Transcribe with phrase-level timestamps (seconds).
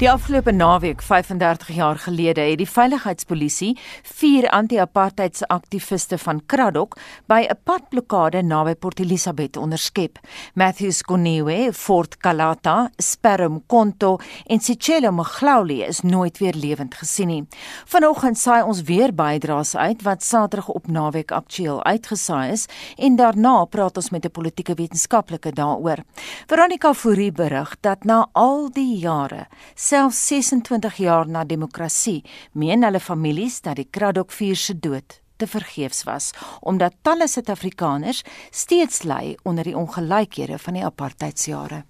[0.00, 6.96] Die afgelope naweek, 35 jaar gelede, het die veiligheidspolisie vier anti-apartheidsaktiviste van Kraddock
[7.28, 10.18] by 'n padblokkade naby Port Elizabeth onderskep.
[10.54, 17.48] Matthews Koniwe, Fort Kalata, Sperm Konto en Sicelo Maglauli is nooit weer lewend gesien nie.
[17.84, 23.64] Vanoggend saai ons weer bydraes uit wat Saterdag op naweek aktueel uitgesaai is en daarna
[23.64, 25.98] praat ons met 'n politieke wetenskaplike daaroor.
[26.46, 29.46] Veronica Fourie berig dat na al die jare
[29.90, 32.20] selfs 26 jaar na demokrasie,
[32.54, 36.28] meen hulle families dat die Kraddock vuur se dood te vergeefs was,
[36.60, 38.20] omdat talle Suid-Afrikaners
[38.54, 41.80] steeds ly onder die ongelykhede van die apartheidsjare.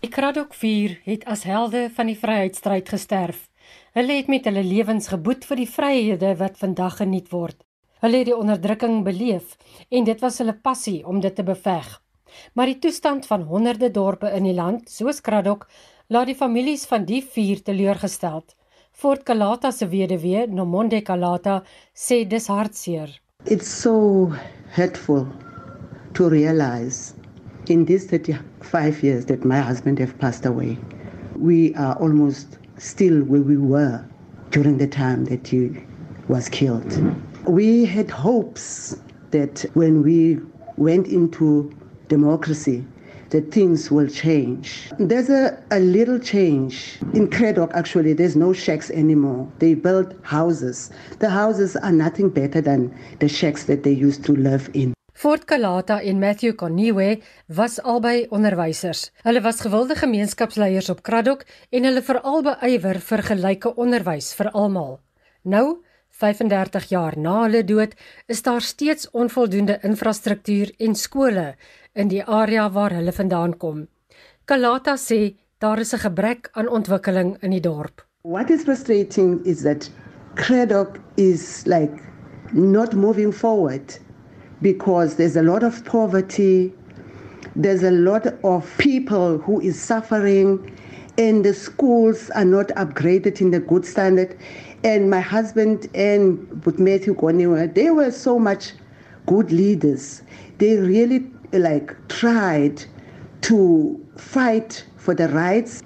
[0.00, 3.48] Die Kraddock vuur het as helde van die vryheidsstryd gesterf.
[3.98, 7.58] Hulle het met hulle lewens geboet vir die vryhede wat vandag geniet word.
[8.02, 9.58] Hulle het die onderdrukking beleef
[9.90, 11.98] en dit was hulle passie om dit te beveg.
[12.56, 15.66] Maar die toestand van honderde dorpe in die land, soos Kraddock,
[16.08, 18.56] laat die families van die vier teleurgesteld.
[18.92, 21.62] Fort Kalata se weduwee, Nomonde Kalata,
[21.94, 23.20] sê dis hartseer.
[23.46, 24.32] It's so
[24.76, 25.26] hurtful
[26.14, 27.14] to realize
[27.68, 30.78] in these 35 years that my husband have passed away.
[31.36, 34.04] We are almost still where we were
[34.50, 35.70] during the time that he
[36.28, 36.92] was killed.
[37.46, 38.96] We had hopes
[39.30, 40.38] that when we
[40.76, 41.72] went into
[42.08, 42.84] democracy
[43.32, 44.90] that things will change.
[44.98, 46.98] There's a, a little change.
[47.14, 49.48] In Craddock, actually, there's no shacks anymore.
[49.58, 50.90] They build houses.
[51.18, 54.92] The houses are nothing better than the shacks that they used to live in.
[55.14, 59.10] Fort Kalata en Matthew Koniwe was albei onderwysers.
[59.22, 64.96] Hulle was gewilde gemeenskapsleiers op Craddock en hulle veral beywer vir gelyke onderwys vir almal.
[65.42, 65.82] Nou,
[66.22, 67.94] 35 jaar na hulle dood,
[68.26, 71.54] is daar steeds onvoldoende infrastruktuur en skole
[71.94, 73.86] in die area waar hulle vandaan kom.
[74.44, 78.06] Kalata sê daar is 'n gebrek aan ontwikkeling in die dorp.
[78.22, 79.90] What is frustrating is that
[80.34, 81.92] Craddock is like
[82.52, 83.98] not moving forward
[84.60, 86.72] because there's a lot of poverty,
[87.56, 90.72] there's a lot of people who is suffering
[91.18, 94.36] and the schools are not upgraded in the good standard
[94.84, 98.72] and my husband and with Matthew Goniwa, they were so much
[99.26, 100.22] good leaders.
[100.58, 102.84] They really like tried
[103.42, 105.82] to fight for the rights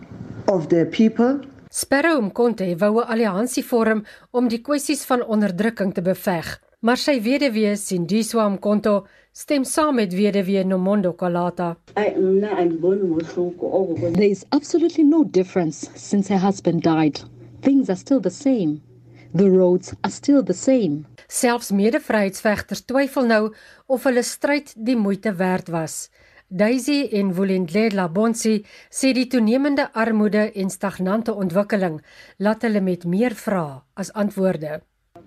[0.49, 1.41] of the people.
[1.71, 7.21] Sparrow Mkonte wou 'n alliansie vorm om die kwessies van onderdrukking te beveg, maar sy
[7.21, 11.77] weduwee Sindiswa Mkonto stem saam met weduwee Nomondo Kalata.
[11.95, 12.15] There
[14.31, 17.21] is absolutely no difference since her husband died.
[17.61, 18.81] Things are still the same.
[19.35, 21.05] The roads are still the same.
[21.29, 23.43] Selfs mede-vryheidsvegters twyfel nou
[23.87, 26.09] of hulle stryd die moeite werd was.
[26.49, 31.97] Daisy en Volendlela Bonsi sê die toenemende armoede en stagnante ontwikkeling
[32.39, 34.81] laat hulle met meer vrae as antwoorde.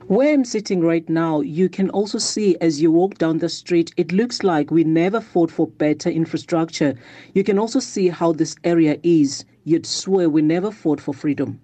[0.07, 3.91] Where I'm sitting right now, you can also see as you walk down the street,
[3.97, 6.95] it looks like we never fought for better infrastructure.
[7.33, 9.43] You can also see how this area is.
[9.65, 11.59] You'd swear we never fought for freedom.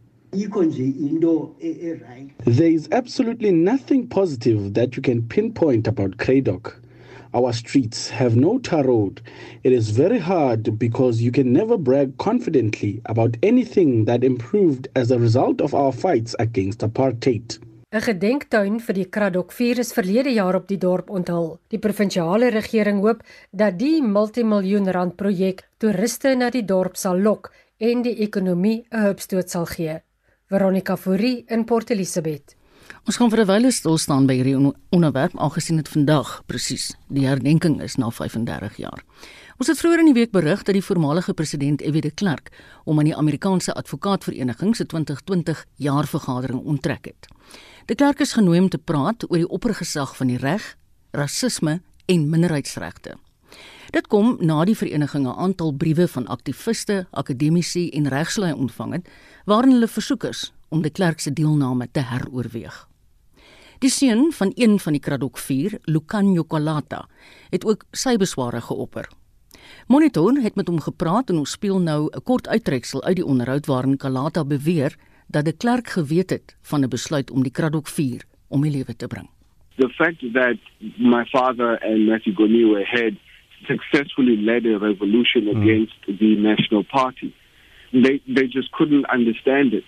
[2.45, 6.81] There is absolutely nothing positive that you can pinpoint about Craddock.
[7.33, 9.21] Our streets have no tar road.
[9.63, 15.11] It is very hard because you can never brag confidently about anything that improved as
[15.11, 17.57] a result of our fights against apartheid.
[17.91, 21.59] 'n Gedenktuin vir die Kraddock vuur is verlede jaar op die dorp onthul.
[21.71, 27.53] Die provinsiale regering hoop dat die multimiljoen rand projek toeriste na die dorp sal lok
[27.79, 30.01] en die ekonomie 'n hupstoot sal gee.
[30.45, 32.53] Veronica Fourie in Port Elizabeth.
[33.09, 37.25] Ons gaan vir 'n wyle stil staan by hierdie onderwerp aangesien dit vandag presies die
[37.25, 39.01] herdenking is na 35 jaar.
[39.57, 41.99] Ons het vroeër in die week berig dat die voormalige president F.W.
[42.01, 42.51] de Klerk
[42.83, 47.27] om aan die Amerikaanse Advokaatvereniging se 2020 jaarvergadering onttrek het.
[47.85, 50.77] De Klerk is genooi om te praat oor die oppergesag van die reg,
[51.11, 53.17] rasisme en minderheidsregte.
[53.95, 59.09] Dit kom na die vereniging 'n aantal briewe van aktiviste, akademici en regslui ontvang het
[59.45, 62.87] waarin hulle versoek is om die klerk se deelname te heroorweeg.
[63.79, 67.07] Die seun van een van die Kraddock 4, Lucanio Colata,
[67.49, 69.07] het ook sy besware geopper.
[69.87, 73.65] Monitor het met hom gepraat en ons speel nou 'n kort uittreksel uit die onderhoud
[73.65, 74.95] waarin Colata beweer
[75.27, 78.95] dat die klerk geweet het van 'n besluit om die Kraddock 4 om die lewe
[78.95, 79.29] te bring.
[79.77, 80.57] The fact that
[80.97, 83.24] my father and Matthew Goniwe had
[83.67, 85.61] successfully led a revolution mm.
[85.61, 87.33] against the National Party
[88.03, 89.83] they they just couldn't understand it.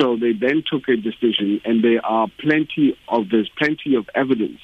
[0.00, 4.60] So they then took a decision, and there are plenty of there's plenty of evidence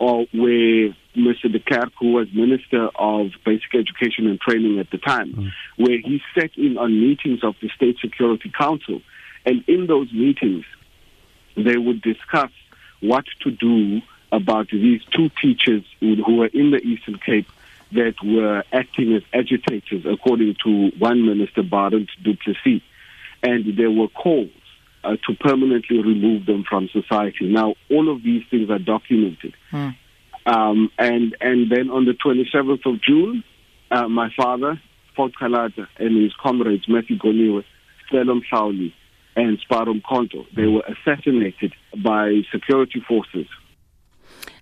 [0.00, 1.50] of where Mr.
[1.50, 5.50] de Klerk, who was Minister of Basic Education and Training at the time, mm.
[5.76, 9.00] where he sat in on meetings of the State Security Council.
[9.46, 10.64] And in those meetings,
[11.56, 12.50] they would discuss
[13.00, 14.02] what to do
[14.32, 17.46] about these two teachers who were in the Eastern Cape
[17.92, 22.82] that were acting as agitators, according to one minister, Barent Duplessis.
[23.42, 24.50] And there were calls
[25.04, 27.46] uh, to permanently remove them from society.
[27.52, 29.54] Now, all of these things are documented.
[29.70, 29.90] Hmm.
[30.46, 33.44] Um, and, and then on the 27th of June,
[33.90, 34.80] uh, my father,
[35.14, 37.64] Fort Kalata, and his comrades, Matthew Goniwe,
[38.12, 38.92] Selom Shauli,
[39.34, 43.46] and Sparum Konto, they were assassinated by security forces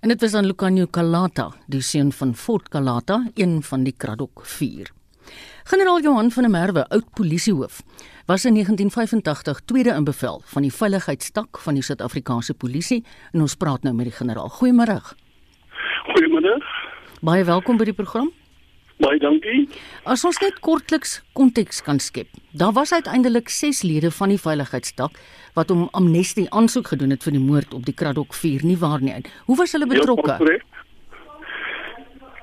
[0.00, 4.46] En dit was aan Lucanio Kalata, die seun van Fort Kalata, een van die Kraddock
[4.46, 4.90] 4.
[5.64, 7.82] Generaal Johan van der Merwe, oud polisiehoof,
[8.26, 13.54] was in 1985 tweede in bevel van die veiligheidstak van die Suid-Afrikaanse polisie en ons
[13.54, 14.52] praat nou met die generaal.
[14.60, 15.00] Goeiemôre.
[16.12, 16.58] Goeiemôre.
[17.20, 18.32] Baie welkom by die program.
[19.02, 19.64] Baie dankie.
[20.06, 22.28] As ons net kortliks konteks kan skep.
[22.54, 25.18] Daar was uiteindelik 6 lede van die veiligheidstak
[25.54, 29.02] wat om amnestie aansoek gedoen het vir die moord op die Kraddock 4 nie waar
[29.02, 29.16] nie.
[29.46, 30.38] Hoe was hulle betrokke?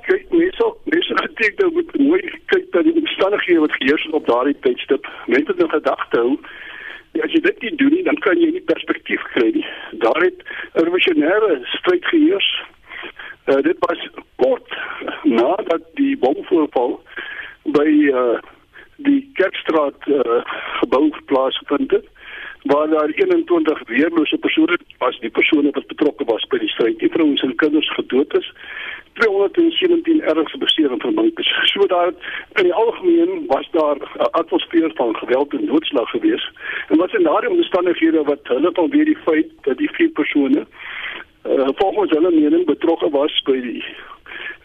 [0.07, 2.21] Kyk, mens sou mens sou gedink dat moet mooi
[2.51, 5.07] kyk dat die omstandighede wat geheers het op daardie tydstip.
[5.27, 6.35] Mense het 'n gedagte hou
[7.19, 9.65] as jy dit nie doen nie, dan kan jy nie perspektief kry nie.
[10.03, 10.39] Daar het
[10.75, 12.49] 'n revolusionêre stryd geheers
[13.45, 14.77] Uh, dit was kort
[15.23, 16.99] nadat die bomvoorval
[17.63, 18.39] by uh,
[18.95, 20.41] die Kerkstraat uh,
[20.81, 22.07] gebou plaasgevind het
[22.61, 25.19] waar daar 21 weerlose persone was.
[25.19, 28.53] Die persone wat betrokke was by die stryd die vrouens en kinders gedood is.
[29.13, 31.49] 217 ernstig beseer en vermink is.
[31.73, 32.13] So daar
[32.53, 36.51] in die algemeen was daar 'n atmosfeer van geweld en doodslag gewees
[36.87, 40.65] en wat in daardie omstandighede wat hulle van weer die feit dat die vier persone
[41.43, 43.83] uh, volgens hulle mening betrokke was by die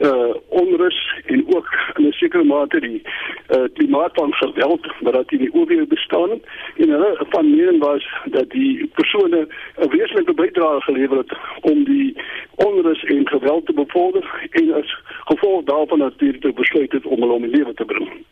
[0.00, 3.02] uh onrus en ook in 'n sekere mate die
[3.48, 6.30] uh klimaat van geweld wat in die oorweeg bestaan
[6.76, 12.16] en hulle van mening was dat die persone 'n wesenlike bydrae gelewer het om die
[12.54, 17.32] onrus en geweld te bevorder en as gevolg daarvan natuurlik te besluit het om hulle
[17.32, 18.24] om die lewe te bring.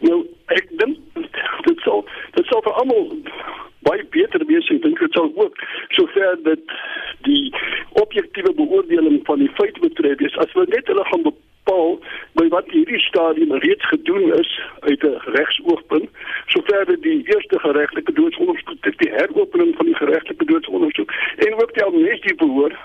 [0.00, 0.96] Nou ek dink
[1.64, 2.04] dit sou
[2.34, 3.08] dit sou vir almal
[3.88, 5.60] baie beter wees en dink dit sal ook
[5.98, 6.76] sover dit
[7.28, 7.44] die
[8.02, 11.94] objektiewe beoordeling van die feite betref is as we net hulle gaan bepaal
[12.40, 14.50] by wat hierdie stadium reeds gedoen is
[14.88, 16.10] uit 'n regsoogpunt
[16.56, 21.16] sover dit die eerste geregtelike doodsondersoek die heropening van die geregtelike doodsondersoek
[21.46, 22.78] en ook die amnestie behoor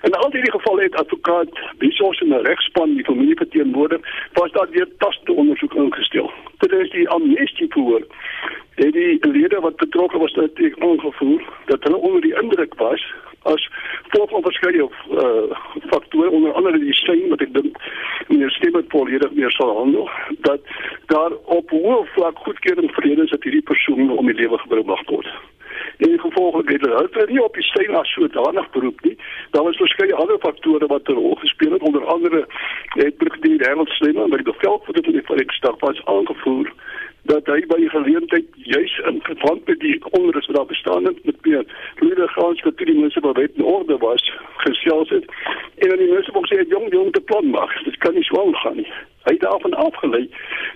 [0.00, 1.48] En al die gevalle het advokaat
[1.78, 4.00] Bisos en 'n regspan die familie verteenwoordig,
[4.32, 6.32] was daar weer taste ondersoek ingestel.
[6.58, 8.06] Dit is die amnestie voor
[8.84, 13.04] het die lede wat betrokke was dat ek aangevoer dat hulle onder die indruk was
[13.42, 13.68] as
[14.02, 15.56] gevolg van verskeie uh,
[15.90, 17.78] faktore onder andere die steen wat ek dink
[18.28, 20.10] meneer Stewart volledig meer sal handel
[20.48, 20.60] dat
[21.14, 25.02] daar op hoë vlak goedkeuring vrede is dat hierdie persoon om die lewe gebring mag
[25.10, 25.30] word
[25.98, 29.16] en gevolglik het hulle het nie op die steen as sodanig beroep nie.
[29.50, 32.46] Daar was verskeie ander faktore wat 'n rol gespeel het onder andere
[32.88, 36.72] het brigadier Harold Slimmer by die bevel vir die Verenigde was aangevoer
[37.22, 41.46] dat hy by geleentheid juis in verband met die onrus wat daar bestaan het met
[41.46, 41.64] meer
[41.98, 44.32] lede gaan wat die mense wat wet in orde was
[44.64, 45.24] gesels het
[45.78, 48.76] en dan die wou sê jong jong te plan maak dit kan nie so gaan
[48.76, 48.92] nie.
[49.22, 50.28] Hy het daarvan afgelei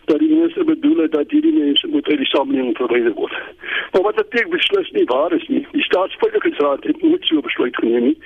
[0.04, 3.34] dat die mense bedoel het dat hierdie mense moet uit die samelewing verwyder word.
[3.92, 5.66] Maar wat dit beslis nie waar is nie.
[5.72, 8.18] Die staatsveiligheidsraad het nooit so besluit geneem nie.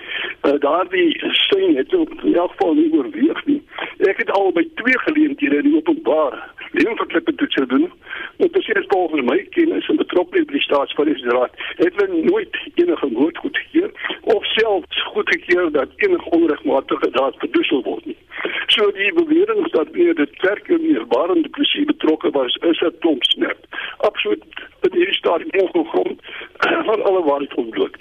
[0.42, 3.62] Uh, daardie steun het ook in elk geval nie oorweeg nie.
[4.12, 6.36] Ek het al by twee geleenthede in openbaar
[6.72, 7.90] lewensverklippend te doen
[8.40, 13.08] Dit is eers volgens my kennis en betrokkeheid by die staatsveiligheidsraad het hulle nooit enige
[13.16, 13.90] woord goedgekeur
[14.34, 18.16] of selfs goedgekeur dat enige onregmatige daad verdoesel word nie.
[18.72, 22.96] So die bewering dat meer dit kerk en meer waarende presies betrokke was is 'n
[23.04, 23.60] klomp snap.
[24.08, 24.44] Absoluut
[24.88, 26.20] in hierdie stadium ongegrond
[26.88, 27.96] van alle waarheid ontbloot.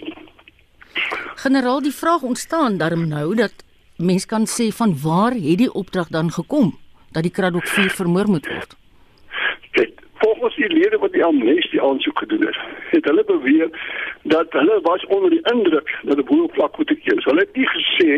[1.35, 3.53] Generaal, die vraag ontstaan daarom nou dat
[3.97, 6.77] mens kan sê van waar het die opdrag dan gekom
[7.11, 8.78] dat die Kraddock 4 vermoor moet word?
[10.59, 12.57] Die lede wat die amnestie aansoek gedoen het,
[12.91, 13.69] het hulle beweer
[14.23, 17.27] dat hulle was onder die indruk dat die boervlak goed gekeer is.
[17.29, 18.09] Hulle het nie gesê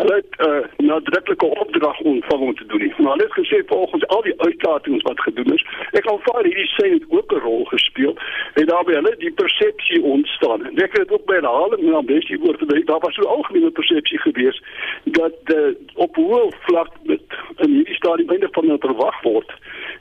[0.00, 2.94] hulle het 'n uh, nadruklike opdrag ontvang om te doen nie.
[2.96, 6.86] Maar hulle het gesê volgens al die uitlatings wat gedoen is, ek aanvaar hierdie sê
[6.92, 8.16] het ook 'n rol gespeel
[8.54, 10.66] en daarbey hulle die persepsie ontstaan.
[10.66, 13.70] En ek het ook by herhaling na amnestie woord gedink, daar was so 'n algemene
[13.70, 14.62] persepsie gewees
[15.04, 17.20] dat uh, op boervlak met
[17.56, 19.52] in hierdie stadium einde van verwag word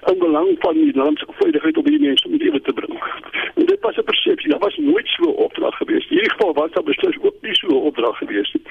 [0.09, 2.95] in belang van die land se veiligheid om hierdie mense om lewe te bring.
[3.55, 6.03] En dit was 'n persepsie, daar was nooit so 'n opdrag gewees.
[6.09, 8.65] In hierdie geval was daar beslis ook nie so 'n opdrag gewees nie.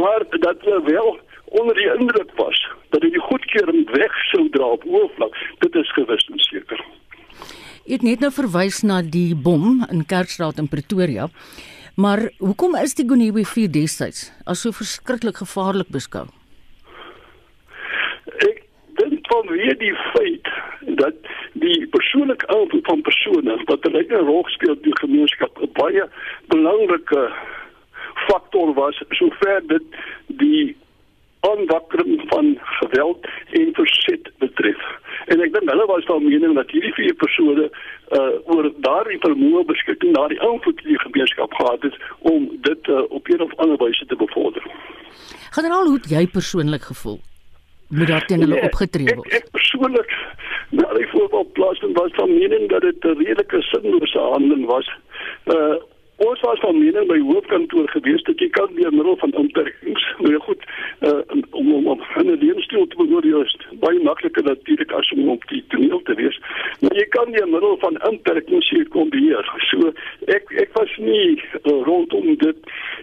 [0.00, 4.82] Maar dat wel onder die indruk was dat hy die goedkeuring weg sou dra op
[4.82, 6.84] hoofvlak, dit is gewis en seker.
[7.84, 11.28] Jy het net nou verwys na die bom in Kerkstraat in Pretoria.
[11.94, 16.26] Maar hoekom is die Gonewe 4 destyds as so verskriklik gevaarlik beskou?
[19.32, 20.48] Vanweë die feit
[21.00, 21.32] dat
[21.64, 26.04] die persoonlike invloed van persone wat 'n lekker rol speel in die gemeenskap 'n baie
[26.54, 27.22] belangrike
[28.28, 29.86] faktor was sover dit
[30.26, 30.76] die
[31.40, 34.82] aanwakkering van geweld en verset betref.
[35.26, 37.70] En ek dink hulle was van mening dat hierdie vier persone
[38.18, 43.02] uh oor daardie vermoë beskikking na die invloed die gemeenskap gehad het om dit uh,
[43.08, 44.62] op een of ander wyse te bevorder.
[45.50, 47.20] Generaal, hoe het jy persoonlik gevoel?
[47.92, 49.26] Moet daar teen hulle nee, opgetree word?
[49.28, 50.12] Ek, ek persoonlik
[50.72, 54.88] na die voorval plaas was van mening dat dit 'n redelike sinlose handeling was.
[55.44, 55.76] Uh
[56.28, 60.38] ons was van mening by hoofkantoor gewees dat jy kan deur middel van inperkings nou
[60.46, 60.64] goed
[61.00, 65.48] uh, om om om 'n lewensstyl te beoordeel is baie makliker natuurlik as om op
[65.48, 66.40] die toneel te wees.
[66.80, 69.52] Maar jy kan deur middel van inperkings hier kom beheer.
[69.70, 69.92] So
[70.26, 72.56] ek ek was nie uh, rondom dit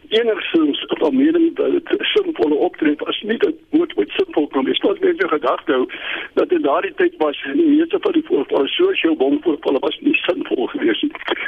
[0.09, 3.38] enigstens van mening dat dit sinvolle optrede was nie.
[3.38, 5.85] Dat moet met sinvol kom is tot mense gedag hou
[6.33, 10.67] dat in daardie tyd was nie meeste van die voorvalle sosiale bomvoorvalle was nie sinvol
[10.73, 11.05] geweest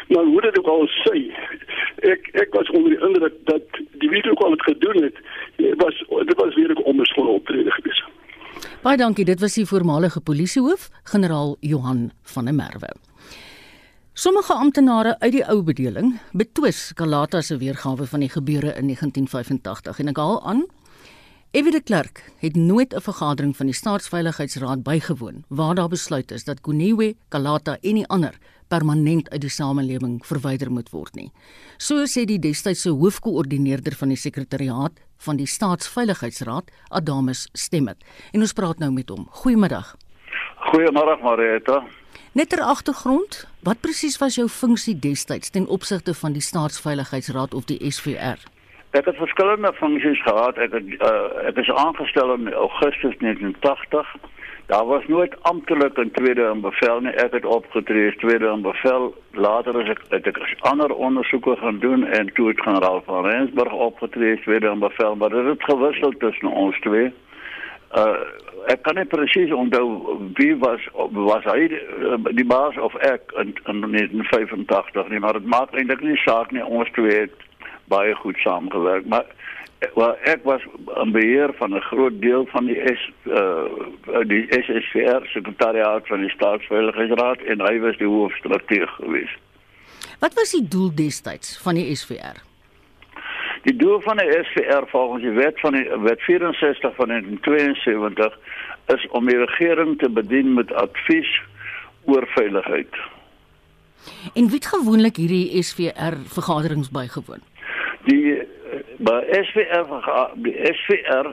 [0.07, 1.15] maar hoe dit ook al sê
[2.13, 5.17] ek ek was onder die indruk dat die video kwal het gedoen het
[5.77, 8.03] was dit was weer 'n onbeskoon optrede gewees.
[8.81, 12.89] Baie dankie, dit was die voormalige polisiehoof, generaal Johan van der Merwe.
[14.13, 19.99] Sommige amptenare uit die ou bedeling betwis Kalata se weergawe van die gebeure in 1985
[19.99, 20.65] en ek haal aan
[21.51, 26.43] Evie de Klerk het nooit 'n vergadering van die Staatsveiligheidsraad bygewoon waar daar besluit is
[26.43, 28.37] dat Kuniwe, Kalata en die ander
[28.71, 31.29] permanent uit die samelewing verwyder moet word nie.
[31.77, 37.99] So sê die destydse hoofkoördineerder van die sekretariaat van die Staatsveiligheidsraad, Adamus Stemmet.
[38.33, 39.27] En ons praat nou met hom.
[39.43, 39.95] Goeiemiddag.
[40.71, 41.81] Goeiemôre Marita.
[42.33, 47.67] Net ter agtergrond, wat presies was jou funksie destyds ten opsigte van die Staatsveiligheidsraad of
[47.67, 48.39] die SVR?
[48.95, 50.57] Ek het verskillende funksies gehad.
[50.59, 54.15] Ek het uh, ek is aangestel in Augustus 1980
[54.71, 57.11] Daar was nooit amptelik 'n tweede in bevel nie.
[57.11, 59.13] Ek het opgetree as tweede in bevel.
[59.31, 63.73] Later is ek het ek ander ondersoeke gaan doen en toe het generaal van Rensburg
[63.73, 67.13] opgetree as tweede in bevel, maar dit het gewissel tussen ons twee.
[67.95, 68.15] Uh
[68.65, 69.87] ek kan nie presies onthou
[70.33, 71.81] wie was was hy die,
[72.33, 76.65] die baas of ek in, in 1985 nie, maar dit maak eintlik nie saak nie.
[76.65, 77.35] Ons twee het
[77.83, 79.25] baie goed saamgewerk, maar
[79.95, 80.61] wel ek was
[81.03, 83.65] in beheer van 'n groot deel van die S uh
[84.27, 89.39] die SSVR sekretariaat van die staatsveiligheidsraad en hy was die hoofstrateeg geweest.
[90.19, 92.37] Wat was die doel destyds van die SVR?
[93.61, 98.39] Die doel van die SVR volgens die wet van die wet 64 van 1972
[98.85, 101.41] is om die regering te bedien met advies
[102.05, 102.95] oor veiligheid.
[104.33, 107.41] En wie het gewoonlik hierdie SVR vergaderings bygewoon?
[108.03, 108.40] Die
[109.01, 109.87] by SVR
[110.45, 111.31] die SVR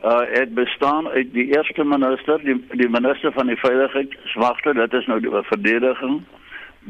[0.00, 4.92] uh het bestaan uit die eerste minister die die minister van die veiligheid swagte dit
[4.92, 6.22] is nou die verdediging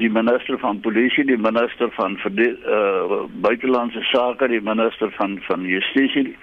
[0.02, 6.36] die minister van polisie die minister van uh buitelandse sake die minister van van justisie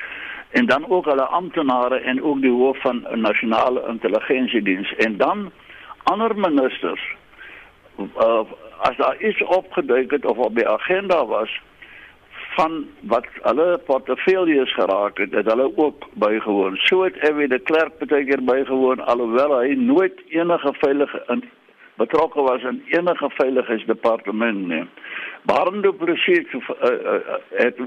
[0.52, 5.52] en dan ook alle amptenare en ook die hoof van nasionale intelligensiediens en dan
[6.04, 7.16] ander ministers
[7.98, 8.42] uh,
[8.78, 11.62] as daar iets opgeduik het of op die agenda was
[12.58, 16.78] van wat hulle portefeuilles geraak het, het hulle ook bygewoon.
[16.90, 21.44] So het Evie de Klerk baie keer bygewoon alhoewel hy nooit enige veilige in
[21.98, 24.84] betrokke was in enige veiligheidsdepartement nie.
[25.50, 27.80] Barndo presies uh, uh, het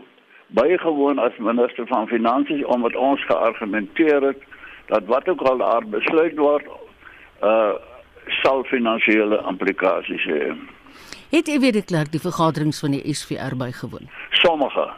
[0.46, 4.42] bygewoon as minister van finansies omdat ons geargumenteer het
[4.86, 6.66] dat wat ook al daar besluit word,
[7.42, 7.72] uh
[8.42, 10.52] sal finansiële implikasies hê.
[11.30, 14.08] Het jy weer geklerk die vergaderings van die SVR bygewoon?
[14.42, 14.88] Sommige.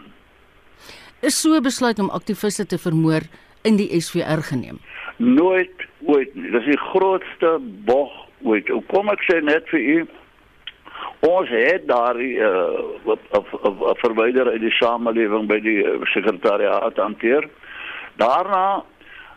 [1.21, 3.27] Is so besluit om aktiviste te vermoor
[3.69, 4.79] in die SVR geneem?
[5.17, 6.49] Nooit ooit nie.
[6.51, 8.69] Dis die grootste bog ooit.
[8.73, 9.99] Hoe kom ek sê net vir u?
[11.29, 17.49] Ons het daar 'n uh, verwyder uit die samelewing by die uh, sekretariaat hanteer.
[18.17, 18.83] Daarna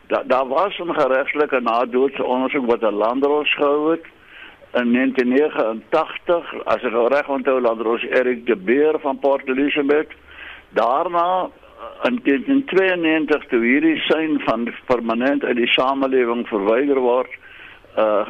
[0.08, 4.06] daar da was 'n geregtelike nadoetse ondersoek wat 'n landros gehou het
[4.75, 10.12] in 1989 as ek reg onthou laat ons Erik de Beer van Port Elizabeth
[10.75, 11.50] daarna
[12.03, 17.32] in 1992 toe hierdie sein van permanent uit die samelewing verwyder word
[17.96, 18.27] uh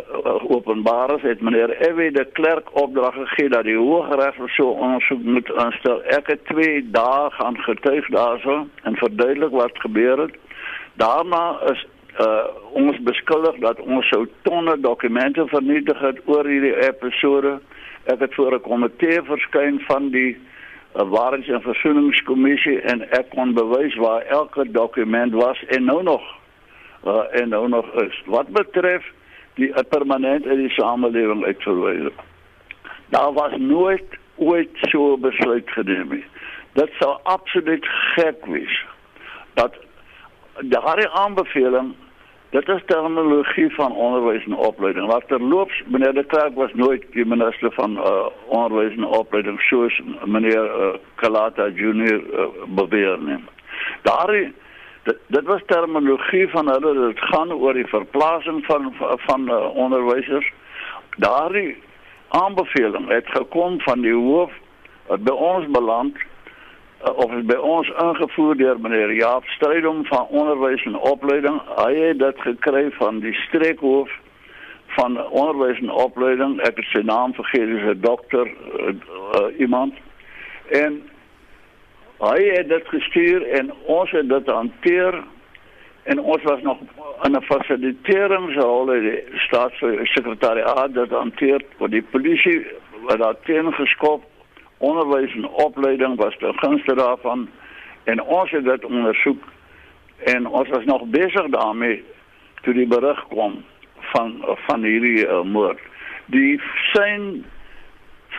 [0.54, 5.50] openbaar is het meneer Ewie de Klerk opdrag gegee dat die Hooggeregs so ondersoek moet
[5.58, 6.04] aanstel.
[6.14, 10.38] Ek het 2 dae gaan getuig daarso en verduidelik wat gebeur het.
[11.02, 11.88] Daarna is
[12.20, 12.44] uh
[12.76, 17.60] ons beskuldig dat ons sou tonne dokumente vernietig het oor hierdie episode.
[18.06, 20.38] Ek het voor 'n komitee verskyn van die
[20.96, 26.24] uh, Waarheids- en Versoeningskommissie en ek kon bewys waar elke dokument was en nou nog
[27.06, 28.22] uh, en nou nog is.
[28.26, 29.04] Wat betref
[29.54, 32.12] die uh, permanent in die samelewing uitverwyder.
[33.10, 36.26] Daar was nooit ooit so besluit geneem nie.
[36.74, 38.86] Dit sou absoluut gek wees
[39.54, 39.76] dat
[40.60, 41.94] daardie aanbeveling
[42.56, 45.08] dit is terminologie van onderwys en opleiding.
[45.12, 50.02] Wat terloops meneer De Klerk was nooit die minister van uh, onderwys en opleiding soos
[50.26, 53.40] meneer uh, Kalata Junior uh, beweer nie.
[54.02, 54.54] Daardie
[55.04, 59.76] dit, dit was terminologie van hulle dit gaan oor die verplasing van van, van uh,
[59.76, 60.52] onderwysers.
[61.18, 61.76] Daardie
[62.28, 64.52] aanbeveling het gekom van die hoof
[65.08, 66.35] wat by ons beland uh,
[67.14, 71.60] of is by ons ingevoer deur meneer Jaap Strydom van onderwys en opleiding.
[71.78, 74.10] Hy het dit gekry van die streekhoof
[74.98, 76.58] van onderwys en opleiding.
[76.66, 79.94] Ek het sy naam vergeet, dis 'n dokter uh, uh, iemand.
[80.72, 81.02] En
[82.20, 85.24] hy het dit gestuur en ons het dit hanteer
[86.04, 86.78] en ons was nog
[87.24, 92.66] in 'n fasiliteeringsrol in die staatssekretariaat dat hanteer vir die polisie
[93.02, 94.24] wat daar teen geskop
[94.78, 97.50] onderwys en opleiding was ter gunste daarvan.
[98.04, 99.44] En ons het dit ondersoek.
[100.24, 102.04] En ons was nog besig daarmee
[102.62, 103.64] toe die berig kom
[104.00, 105.80] van van hierdie uh, moord.
[106.26, 106.62] Die
[106.94, 107.46] sein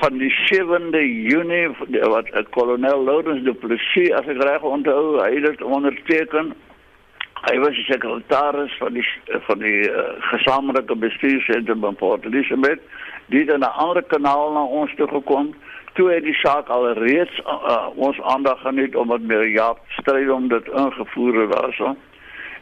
[0.01, 5.41] van die 7de Junie wat uh, kolonel Lourens du Plessis as ek reg onthou hy
[5.45, 6.53] het onderteken.
[7.47, 9.07] Hy was die sekretaris van die
[9.49, 12.83] van die uh, gesamentlike bestuursentrum van Port Elizabeth.
[13.33, 15.55] Die het in 'n ander kanaal na ons toe gekom
[15.97, 20.49] toe het die saak al reeds uh, ons aandag geniet omdat meer Jaap stryd om
[20.49, 21.97] dit ingevoer daarso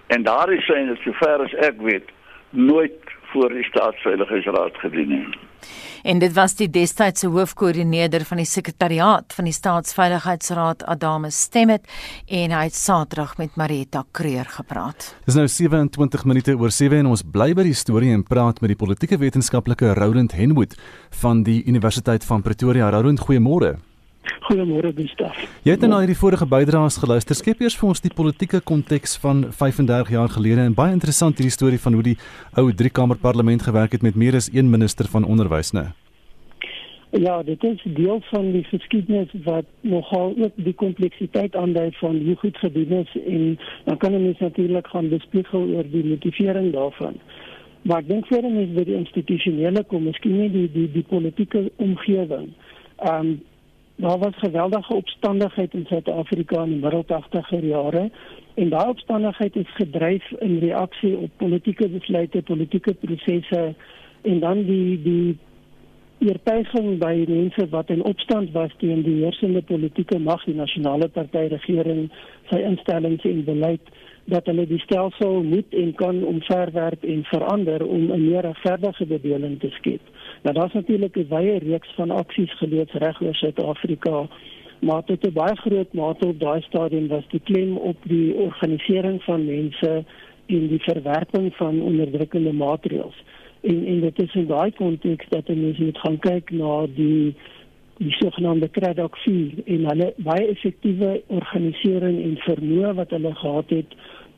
[0.06, 2.12] en daar is sy net sover as ek weet
[2.50, 3.03] nooit
[3.35, 5.27] voor die staatsveiligheidsraad gedien nie
[6.05, 11.88] En dit was die destydse hoofkoördineerder van die sekretariaat van die staatsveiligheidsraad Adame Stemmet
[12.29, 15.14] en hy het Saterdag met Marita Kreur gepraat.
[15.25, 18.75] Dis nou 27 minute oor 7 en ons bly by die storie en praat met
[18.75, 20.77] die politieke wetenskaplike Roland Henwood
[21.23, 22.92] van die Universiteit van Pretoria.
[22.92, 23.79] Roland, goeiemôre.
[24.44, 25.37] Goeiemôre Gustaf.
[25.64, 27.37] Jy het nou na hierdie vorige bydraes geluister.
[27.38, 31.54] Skep eers vir ons die politieke konteks van 35 jaar gelede en baie interessant hierdie
[31.54, 32.16] storie van hoe die
[32.60, 35.92] ou driekamer parlement gewerk het met meer as een minister van onderwys, né?
[37.14, 42.37] Ja, dit is deel van die geskiedenis wat nogal ook die kompleksiteit aandui van hoe
[42.37, 47.14] goed gedoen is en dan kan ons natuurlik gaan bespiegel oor die motivering daarvan.
[47.82, 51.68] Maar ek dink verder is by die institusionele kom, miskien nie die die die politieke
[51.76, 52.50] omgewing.
[52.98, 53.34] Ehm um,
[53.96, 58.11] daar was geweldige opstandigheid in Suid-Afrika in die middel 80er jare
[58.54, 63.74] en daai opstandigheid is gedryf in reaksie op politieke besluite, politieke prosesse
[64.22, 65.38] en dan die die
[66.24, 71.48] oortuiging by mense wat in opstand was teen die heersende politieke mag, die nasionale party
[71.52, 72.07] regering,
[72.50, 73.92] sy instellings en beleid
[74.33, 79.61] dat hulle die stelsel moet en kan omverwerp en verander om 'n meer regverdige bedeling
[79.61, 80.00] te skep.
[80.44, 84.28] Nou daar's natuurlik 'n wye reeks van aksies geloods reg oor Suid-Afrika,
[84.78, 89.22] maar tot 'n baie groot mate op daai stadium was die klem op die organisering
[89.22, 90.04] van mense
[90.46, 93.22] en die verwerping van onderdrukkende maatreëls.
[93.61, 97.35] En en dit is in daai konteks dat ons moet gaan kyk na die
[97.96, 103.94] die sogenaamde Craddock 4 en hulle baie effektiewe organisering en vermoë wat hulle gehad het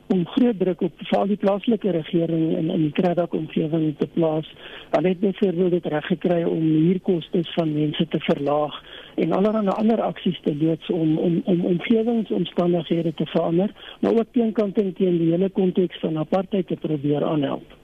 [0.07, 4.53] om groot druk op veral die plaaslike regering in in die Craddock omgewing te plaas.
[4.89, 8.83] Hulle het byvoorbeeld dit reg gekry om huurkoste van mense te verlaag
[9.15, 14.75] en allerlei ander aksies te loods om om om omgewingsomstandighede te verander, maar ook teenkant
[14.75, 17.77] teen die hele konteks van apartheid te probeer aanhelp.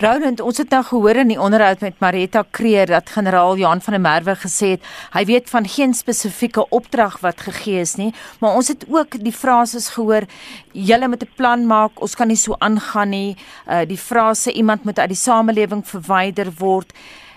[0.00, 3.92] Roland, ons het nou gehoor in die onderhoud met Marita Kreer dat generaal Johan van
[3.92, 8.08] der Merwe gesê het hy weet van geen spesifieke opdrag wat gegee is nie,
[8.40, 10.24] maar ons het ook die frases gehoor
[10.72, 13.36] julle moet 'n plan maak, ons kan nie so aangaan nie.
[13.68, 16.92] Uh die frase iemand moet uit die samelewing verwyder word.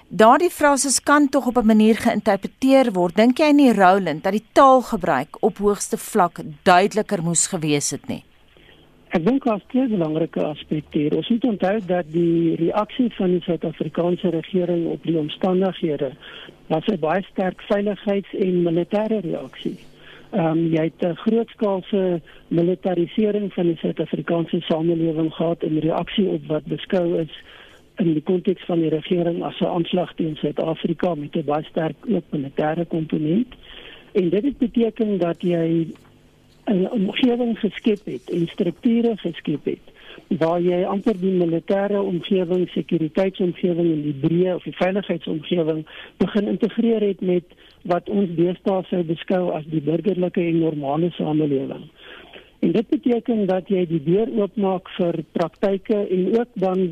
[0.08, 3.16] Daardie frases kan tog op 'n manier geïnterpreteer word.
[3.16, 8.24] Dink jy nie Roland dat die taalgebruik op hoogste vlak duideliker moes gewees het nie?
[9.14, 11.14] Ek dink daar's twee belangrike aspekte hier.
[11.14, 16.10] Ons moet onthou dat die reaksie van die Suid-Afrikaanse regering op die omstandighede
[16.72, 19.78] was 'n baie sterk veiligheids- en militêre reaksie.
[20.32, 26.46] Ehm um, jy het 'n grootskaalse militarisering van die Suid-Afrikaanse samelewing gehad in reaksie op
[26.48, 27.34] wat beskou is
[27.98, 31.98] in die konteks van die regering as 'n aanslag teen Suid-Afrika met 'n baie sterk
[32.10, 33.54] ook militêre komponent.
[34.12, 35.88] En dit beteken dat jy
[36.72, 39.92] 'n omgewing geskep het en strukture geskep het
[40.40, 45.84] waar jy amper die militêre omgewing, sekuriteitsomgewing en die breë of die veiligheidsomgewing
[46.24, 47.44] begin integreer het met
[47.90, 51.90] wat ons deesdae sou beskou as die burgerlike en normale samelewing.
[52.64, 56.86] En dit beteken dat jy die deur oopmaak vir praktyke en ook dan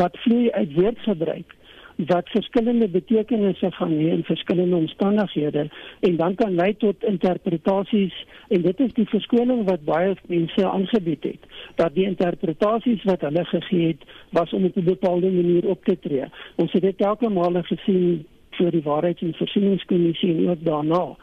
[0.00, 1.57] wat vloei uit woordgebruik
[2.06, 5.68] wat verskillende betekenisse gaan hê in verskillende omstandighede
[6.00, 8.14] en dan kan lei tot interpretasies
[8.48, 13.44] en dit is die verskoning wat baie mense aangebied het dat die interpretasies wat hulle
[13.44, 16.24] gegee het was om op 'n bepaalde manier op te tree.
[16.56, 21.16] Ons het dit elke maal gesien vir die waarheids- en voorsieningskommissie en ook daarna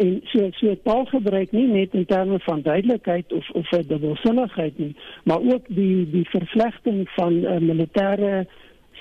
[0.00, 4.94] en so so taalgebruik nie net in terme van duidelikheid of of 'n dubbelsinnigheid nie,
[5.24, 8.46] maar ook die die vervlegting van uh, militêre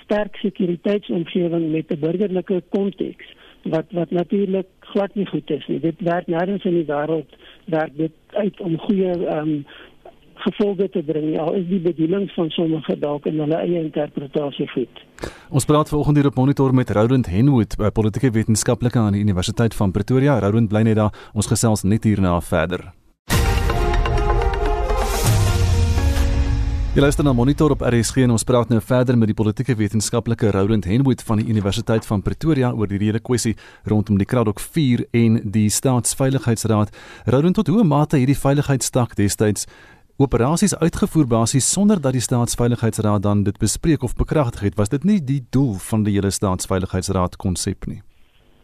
[0.09, 3.25] sterk sekuriteitsomgewing met 'n burgerlike konteks
[3.63, 5.79] wat wat natuurlik glad nie goed is nie.
[5.79, 7.29] Dit werk nêrens in die wêreld
[7.65, 9.65] werk dit uit om goeie ehm um,
[10.39, 11.35] gevolge te bring.
[11.35, 15.01] Ja, is die bedoelings van sommige dalk in hulle eie interpretasie goed.
[15.49, 19.91] Ons praat vanoggend hier op monitor met Roland Henwood, politieke wetenskaplike aan die Universiteit van
[19.91, 20.39] Pretoria.
[20.39, 21.29] Roland bly net daar.
[21.33, 22.98] Ons gesels net hierna verder.
[26.89, 30.49] Jy luister na Monitor op RSG en ons praat nou verder met die politieke wetenskaplike
[30.55, 33.53] Roland Henwood van die Universiteit van Pretoria oor die hele kwessie
[33.85, 36.89] rondom die Kraddock 4 en die Staatsveiligheidsraad.
[37.29, 39.69] Roland, tot hoe mate hierdie veiligheidstak destyds
[40.17, 45.05] operasies uitgevoer basies sonder dat die staatsveiligheidsraad dan dit bespreek of bekragtig het was dit
[45.05, 48.01] nie die doel van die hele staatsveiligheidsraad konsep nie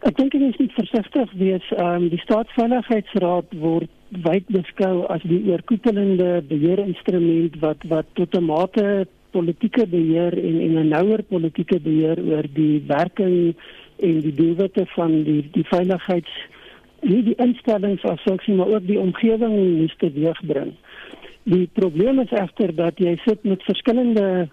[0.05, 3.89] Ek dink dit is nie versigtig wees um, die staatsveiligheidsraad word
[4.25, 10.77] wyd beskou as die oorkoepelende beheerinstrument wat wat tot 'n mate politieke beheer en en
[10.81, 13.55] 'n nouer politieke beheer oor die werking
[14.09, 16.35] en die doelwitte van die die veiligheids
[17.01, 20.73] nie die instellings as sulks maar ook die omgewing moet teweegbring.
[21.43, 24.49] Die probleem is egter dat jy sit met verskillende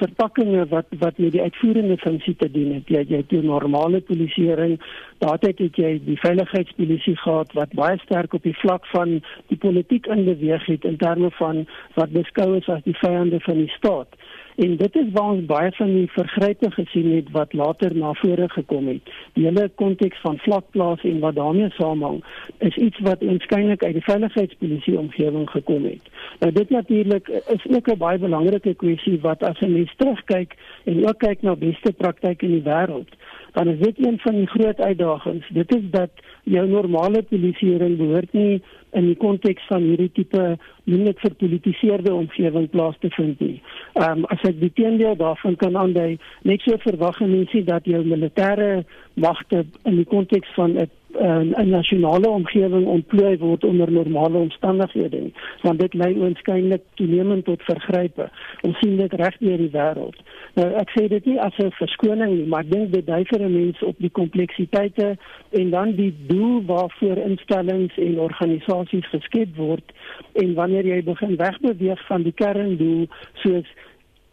[0.00, 2.88] verpakkings wat wat met die uitvoerende funksie te doen het.
[2.88, 4.78] Jy jy jou normale polisieering,
[5.22, 9.20] daardie het jy die veiligheidspolisie gehad wat baie sterk op die vlak van
[9.52, 13.72] die politiek inbeweeg het in terme van wat beskou is as die vyande van die
[13.76, 14.18] staat.
[14.56, 18.48] En dit is waar ons baie van die vergrype gesien het wat later na vore
[18.48, 19.10] gekom het.
[19.32, 22.24] Die hele konteks van vlakplaas en wat daarmee saamhang,
[22.58, 26.12] is iets wat waarskynlik uit die veiligheidspolisie omgewing gekom het.
[26.38, 31.08] Nou dit natuurlik is ook 'n baie belangrike kwessie wat as 'n mens terugkyk en
[31.08, 33.10] ook kyk na beste praktyke in die wêreld,
[33.54, 35.48] dan is dit een van die groot uitdagings.
[35.48, 36.10] Dit is dat
[36.42, 38.62] jou normale polisieering behoort nie
[38.98, 40.42] in die konteks van hierdie tipe
[40.84, 43.62] net verpolitiseerde omgewing plaas te vind nie.
[43.94, 48.02] Ehm um, as ek die teendeel daarvan kan aandui, net so verwag mense dat jou
[48.04, 55.30] militêre magte in die konteks van 'n 'n nasionale omgewing ontplooi word onder normale omstandighede.
[55.62, 58.30] Want dit lei waarskynlik toenemend tot vergrype.
[58.62, 60.18] Ons sien dit reg deur die wêreld.
[60.54, 63.40] Nou ek sê dit nie as 'n verskoning nie, maar ek dink dit dui vir
[63.40, 65.16] 'n mens op die kompleksiteite
[65.50, 69.92] en dan die doel waarvoor instellings en organisasies geskep word
[70.32, 73.66] en wanneer jy begin wegbeweeg van die kerndoel soos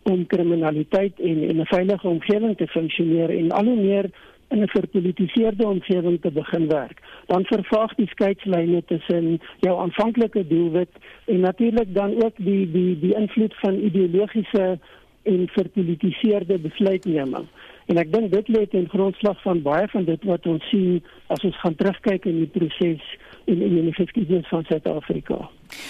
[0.04, 4.10] om kriminaliteit en en 'n veilige omgewing te funksioneer en al hoe meer
[4.52, 10.94] in 'n verpolitiseerde omgewing te begin werk, dan vervaag die skeidslyne tussen jou aanvanklike doelwit
[11.26, 14.80] en natuurlik dan ook die die die invloed van ideologiese
[15.24, 17.48] en verpolitiseerde besluitneming.
[17.86, 21.44] En ek dink dit lê ten grondslag van baie van dit wat ons sien as
[21.48, 23.04] ons gaan terugkyk in die proses
[23.46, 25.50] in in die geskiedenis van Suid-Afrika.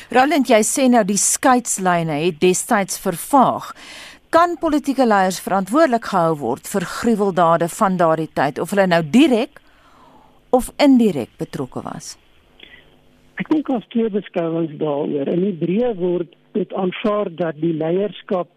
[0.10, 3.74] Roland, jy sê nou die skeidslyne het destyds vervaag
[4.32, 9.60] kan politieke leiers verantwoordelik gehou word vir gruweldade van daardie tyd of hulle nou direk
[10.56, 12.14] of indirek betrokke was.
[13.42, 15.28] Ek dink as twee beskouings daaroor.
[15.36, 18.48] In Hebreë word dit aanvaar dat die leierskap,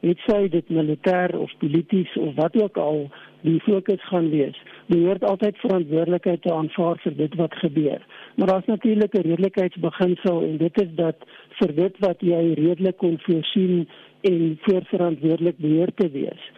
[0.00, 3.02] het sy dit militêr of polities of wat ook al,
[3.44, 4.56] die fokus gaan wees.
[4.88, 8.00] Behoort altyd verantwoordelikheid te aanvaar vir dit wat gebeur.
[8.36, 11.16] Maar daar's natuurlik 'n redelikheidsbeginsel en dit is dat
[11.58, 13.88] vir dit wat jy redelik kon voorsien
[14.20, 16.50] en voorverantwoordelik beheer te wees.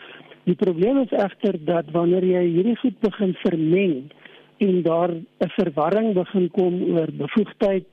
[0.45, 4.11] Die probleem is egter dat wanneer jy hierdie goed begin vermeng
[4.59, 7.87] en daar 'n verwarring begin kom oor bevoegdheid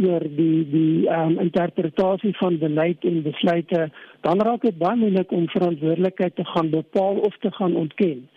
[0.00, 5.48] oor die die um, interpretasie van beleid en besluite, dan raak dit baie moeilik om
[5.48, 8.28] verantwoordelikheid te gaan bepaal of te gaan ontken.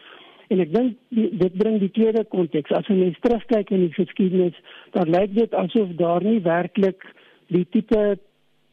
[0.48, 0.98] En ek dink
[1.42, 2.72] dit bring die tweede konteks.
[2.72, 4.58] As jy mens terugkyk in die geskiedenis,
[4.92, 7.08] dan lyk dit asof daar nie werklik
[7.48, 8.18] die tipe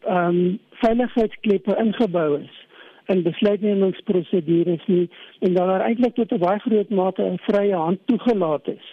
[0.05, 2.67] ehm um, veiligheidskleppe ingebou is
[3.07, 5.11] in besluitnemingsprosedures nie
[5.41, 8.87] en dat daar eintlik tot 'n baie groot mate 'n vrye hand toegelaat is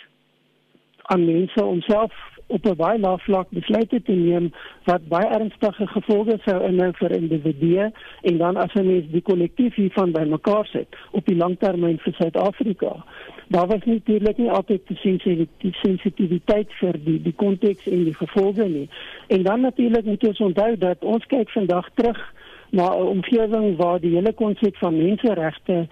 [1.01, 2.13] aan mense om self
[2.49, 4.51] op 'n baie lae vlak besluite te neem
[4.83, 9.75] wat baie ernstige gevolge sou inhou vir individue en dan as 'n mens die kollektief
[9.75, 13.05] hiervan bymekaar sit op die langtermyn vir Suid-Afrika.
[13.47, 18.89] Daar was natuurlik nie altyd die sensitiwiteit vir die die konteks en die gevolge nie.
[19.27, 22.33] En dan natuurlik moet ons onthou dat ons kyk vandag terug
[22.69, 25.87] na 'n omgewing waar die hele konsep van menseregte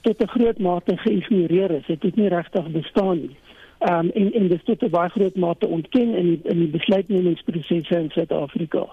[0.00, 1.86] tot 'n groot mate geïgnoreer is.
[1.86, 3.36] Dit het nie regtig bestaan nie.
[3.84, 6.68] Ehm um, en en dit tot 'n baie groot mate ontken in die, in die
[6.68, 8.86] besluitnemingsprosesse in Suid-Afrika.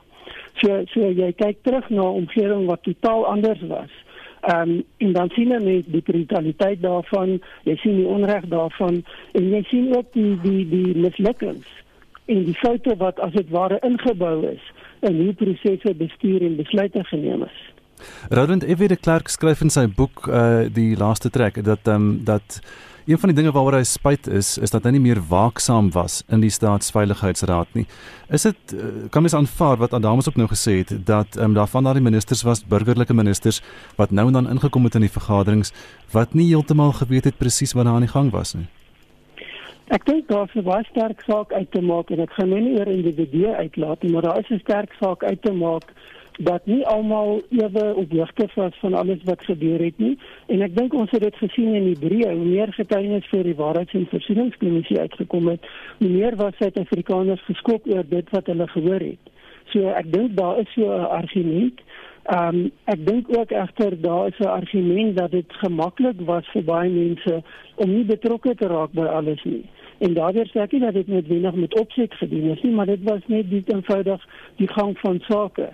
[0.54, 3.94] So so jy kyk terug na 'n omgewing wat totaal anders was.
[4.42, 9.50] Ehm um, en dan sien jy die brutaliteit daarvan, jy sien die onreg daarvan en
[9.50, 11.68] jy sien ook die die die mislukkings
[12.26, 17.04] en die foute wat as dit ware ingebou is in hoe prosesse bestuur en besluite
[17.04, 17.60] geneem is.
[18.30, 18.88] Roland F.
[18.88, 22.60] de Klerk skryf in sy boek uh die laaste trek dat ehm um, dat
[23.06, 26.22] een van die dinge waaroor hy spyt is is dat hy nie meer waaksaam was
[26.30, 27.86] in die staatsveiligheidsraad nie.
[28.30, 31.54] Is dit uh, kan mens aanvaar wat Adamus ook nou gesê het dat ehm um,
[31.54, 33.62] daarvan daardie ministers was burgerlike ministers
[33.98, 35.74] wat nou en dan ingekom het in die vergaderings
[36.12, 38.68] wat nie heeltemal geweet het presies wat daar aan die gang was nie.
[39.92, 42.80] Ek dink daar is 'n baie sterk saak uit te maak en ek gaan nie
[42.80, 45.84] oor individue uitlaat nie, maar daar is 'n sterk saak uit te maak
[46.40, 50.18] dat nie almal ewe opgewig was van alles wat gebeur het nie
[50.48, 53.94] en ek dink ons het dit gesien in Hebreë hoe meer getuienis vir die waarheids-
[53.94, 55.68] en versoeningskommissie uitgekom het
[55.98, 59.36] hoe meer was Suid-Afrikaners geskok oor dit wat hulle gehoor het
[59.74, 61.82] so ek dink daar is so 'n argument
[62.22, 66.64] Ehm um, ek dink ook egter daar is 'n argument dat dit gemaklik was vir
[66.64, 67.44] baie mense
[67.76, 69.66] om nie betrokke te raak by alles nie.
[69.98, 73.04] En daardeur sê ek nie dat dit noodwendig met opset gedoen is nie, maar dit
[73.04, 75.70] was net die eenvoudig die gang van sake.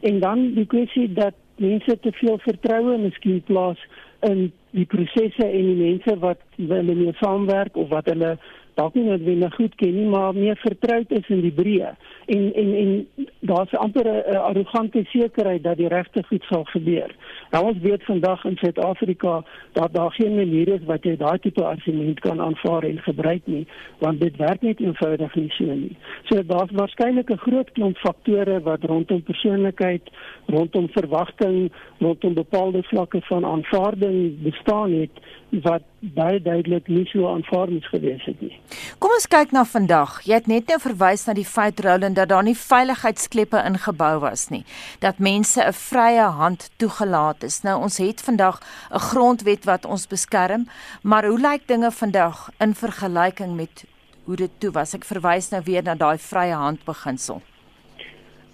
[0.00, 3.80] En dan die kwessie dat mense te veel vertroue miskien plaas
[4.20, 8.36] in die prosesse en die mense wat hulle mee saamwerk of wat hulle
[8.80, 11.94] dalk nie noodwendig goed ken nie, maar meer vertroud is in die breë
[12.30, 13.08] en en en
[13.40, 17.14] daar's amper 'n arrogante sekerheid dat die regte goed sal gebeur.
[17.50, 21.64] Nou ons weet vandag in Suid-Afrika dat daar geen manier is wat jy daai tipe
[21.64, 23.66] argument kan aanvaar en gebruik nie,
[23.98, 25.96] want dit werk net eenvoudig nie so nie.
[26.24, 30.02] So daar's waarskynlik 'n groot klomp faktore wat rondom persoonlikheid,
[30.46, 35.14] rondom verwagting, rondom bepaalde vlakke van aanvaarding bestaan het
[35.50, 38.56] wat baie duidelik nie so aanvaarbaar gewees het nie.
[38.98, 40.20] Kom ons kyk na vandag.
[40.28, 44.48] Jy het net nou verwys na die feit Roland dat daar nie veiligheidskleppe ingebou was
[44.50, 44.64] nie.
[45.00, 47.62] Dat mense 'n vrye hand toegelaat is.
[47.62, 50.68] Nou ons het vandag 'n grondwet wat ons beskerm,
[51.02, 53.84] maar hoe lyk dinge vandag in vergelyking met
[54.24, 54.94] hoe dit toe was?
[54.94, 57.42] Ek verwys nou weer na daai vrye hand beginsel.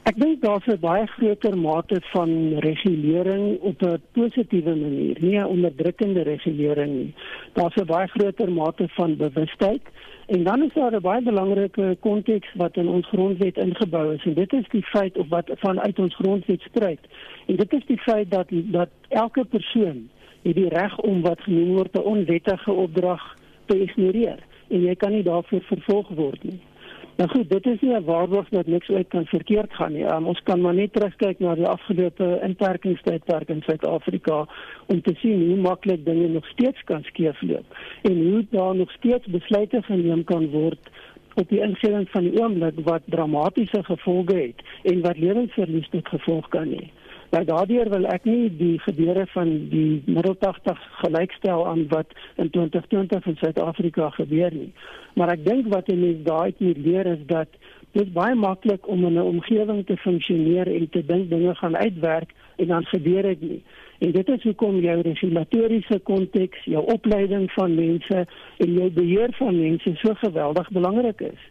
[0.07, 2.31] Ek dink daar's 'n baie groter mate van
[2.63, 7.15] regulering op 'n positiewe manier, nie 'n onderdrukkende regulering nie.
[7.55, 9.83] Daar's 'n baie groter mate van bewustheid
[10.27, 14.35] en dan is daar 'n baie belangrike konteks wat in ons grondwet ingebou is en
[14.35, 17.01] dit is die feit of wat vanuit ons grondwet stryd.
[17.47, 20.09] En dit is die feit dat dat elke persoon
[20.43, 24.39] het die reg om wat genoem word 'n onwettige opdrag te ignoreer
[24.69, 26.61] en jy kan nie daarvoor vervolg word nie.
[27.17, 30.05] Nou goed, dit is nie 'n waarborg dat niks ooit kan verkeerd gaan nie.
[30.05, 34.47] Um, ons kan maar net terugkyk na die afgelope inperkingstydperk in Suid-Afrika
[34.87, 37.65] om te sien hoe maklik dinge nog steeds kan skeefloop
[38.03, 40.91] en hoe daar nog steeds besluite geneem kan word
[41.35, 46.49] op die ingewing van die oomblik wat dramatiese gevolge het en wat lewensverlies tot gevolg
[46.49, 46.91] kan hê.
[47.37, 52.49] Nou daardeur wil ek nie die gebeure van die middel 80 gelykstel aan wat in
[52.55, 54.71] 2020 in Suid-Afrika gebeur nie.
[55.21, 57.59] Maar ek dink wat jy net daai moet leer is dat
[57.93, 62.33] dit baie maklik om in 'n omgewing te funksioneer en te dink dinge gaan uitwerk
[62.57, 63.63] en dan gebeur dit nie.
[63.99, 69.61] En dit is hoekom jou regulatoriese konteks, jou opleiding van mense en jou beheer van
[69.61, 71.43] mense so geweldig belangrik is.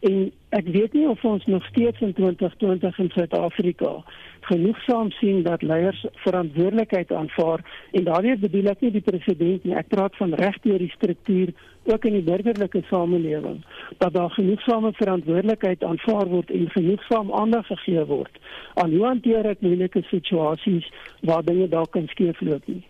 [0.00, 3.96] En ek weet nie of ons nog steeds in 2020 in Suid-Afrika
[4.44, 7.60] genoegsaam sien dat leiers verantwoordelikheid aanvaar.
[7.92, 9.76] En daardie bedoel ek nie die president nie.
[9.76, 11.52] Ek praat van regdeur die struktuur
[11.84, 13.60] ook in die burgerlike samelewing
[14.00, 18.38] dat daar genoegsame verantwoordelikheid aanvaar word en genoegsaam aandag gegee word.
[18.80, 20.88] Aan hoe hanteer ek moeilike situasies
[21.20, 22.82] waar dinge dalk kan skeefloop nie?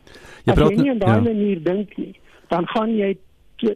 [0.45, 1.27] Jy praat nie in daai ja.
[1.31, 2.15] manier dink nie.
[2.51, 3.15] Dan gaan jy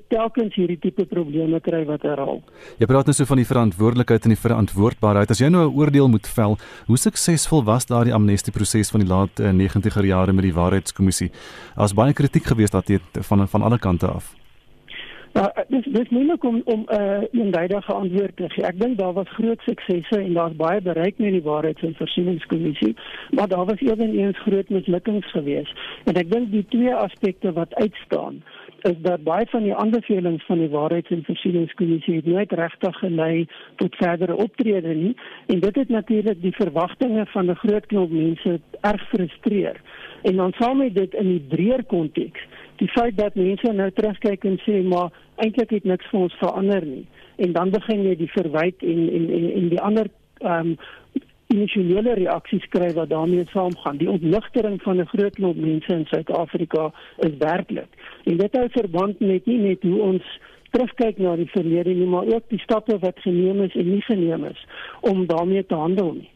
[0.08, 2.42] telkens hierdie tipe probleme kry wat herhaal.
[2.78, 5.30] Jy praat nou so van die verantwoordelikheid en die verantwoordbaarheid.
[5.30, 9.40] As jy nou 'n oordeel moet vel, hoe suksesvol was daardie amnestieproses van die laat
[9.40, 11.30] 90er eh, jare met die waarheidskommissie?
[11.76, 14.34] Daar's baie kritiek gewees daarteenoor van van alle kante af.
[15.32, 18.64] Ja, dis dis moeilik om om 'n uh, eenduidige antwoord te gee.
[18.64, 22.96] Ek dink daar was groot suksesse en daar's baie bereik met die waarheids- en versoeningskommissie,
[23.30, 25.72] maar daar was eweneens groot mislukkings geweest.
[26.04, 28.42] En ek dink die twee aspekte wat uitstaan
[28.88, 33.46] is dat baie van die aanbevelings van die Waarheids- en Versieningskommissie nooit regtig gelei
[33.76, 35.14] tot verdere optrede nie
[35.46, 39.80] en dit het natuurlik die verwagtinge van 'n groot klomp mense erg frustreer.
[40.22, 42.40] En dan saam met dit in die breër konteks,
[42.76, 46.86] die feit dat mense nou terugkyk en sê maar eintlik het niks vir ons verander
[46.86, 47.06] nie.
[47.36, 50.06] En dan begin jy die verwyte en en en, en die ander
[50.38, 50.76] ehm um,
[51.54, 53.96] emosionele reaksies kry wat daarmee saamgaan.
[53.96, 57.90] Die ontligtering van 'n groot klomp mense in Suid-Afrika is werklik.
[58.24, 60.24] En dit hou verband met nie net hoe ons
[60.70, 64.44] terugkyk na die verlede nie, maar ook die stappe wat geneem is en nie geneem
[64.44, 64.66] is
[65.00, 66.30] om daarmee te handel nie.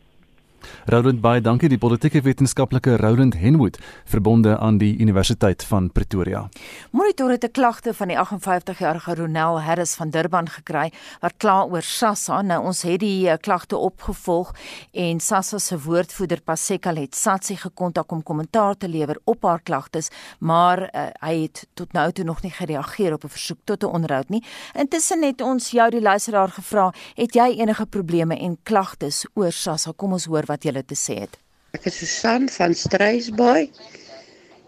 [0.87, 6.49] Roland baie dankie die politieke wetenskaplike Roland Henwood verbonde aan die Universiteit van Pretoria.
[6.91, 11.83] Monitor het 'n klagte van die 58-jarige Ronel Harris van Durban gekry wat kla oor
[11.83, 12.43] SASSA.
[12.43, 14.55] Nou ons het die uh, klagte opgevolg
[14.93, 20.11] en SASSA se woordvoerder Paseka het Satsi gekontak om kommentaar te lewer op haar klagtes,
[20.39, 23.87] maar uh, hy het tot nou toe nog nie gereageer op 'n versoek tot 'n
[23.87, 24.45] onderhoud nie.
[24.75, 29.93] Intussen het ons jou die luisteraar gevra, het jy enige probleme en klagtes oor SASSA?
[29.97, 31.39] Kom ons hoor wat jy te sê het.
[31.73, 33.71] Ek is Susan van Strysbaai.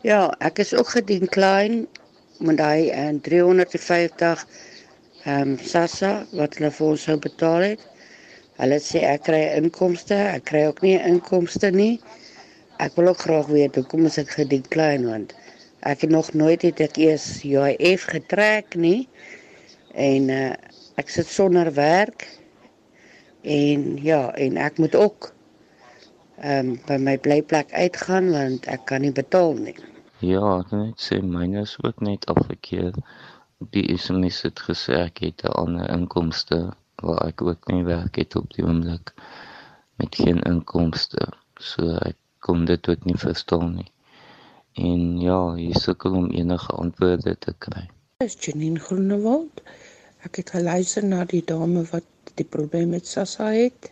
[0.05, 1.85] Ja, ek is ook gedien klein
[2.44, 4.47] met daai en 350
[5.25, 7.85] ehm um, sassa wat hulle vir ons sou betaal het.
[8.61, 11.99] Hulle sê ek kry inkomste, ek kry ook nie inkomste nie.
[12.85, 15.33] Ek wil ook graag weet hoekom is ek gedien klein want
[15.88, 19.09] ek het nog nooit het ek eers UIF getrek nie.
[19.92, 20.53] En uh,
[21.01, 22.29] ek sit sonder werk.
[23.44, 25.34] En ja, en ek moet ook
[26.42, 29.77] ehm um, by my blyplek uitgaan want ek kan nie betaal nie.
[30.25, 32.94] Ja, ek net sê myne is ook net afgekeer.
[33.75, 36.59] Die SMS het gesê ek het 'n ander inkomste
[37.03, 39.14] waar ek ook nie werk het op die oomblik
[39.97, 41.29] met geen inkomste.
[41.61, 43.90] So ek kon dit ook nie verstaan nie.
[44.75, 47.87] En ja, hier sukkel om enige antwoorde te kry.
[48.25, 49.62] Is Janine Groenewald.
[50.27, 53.90] Ek het geluister na die dame wat die probleem met Sassa het.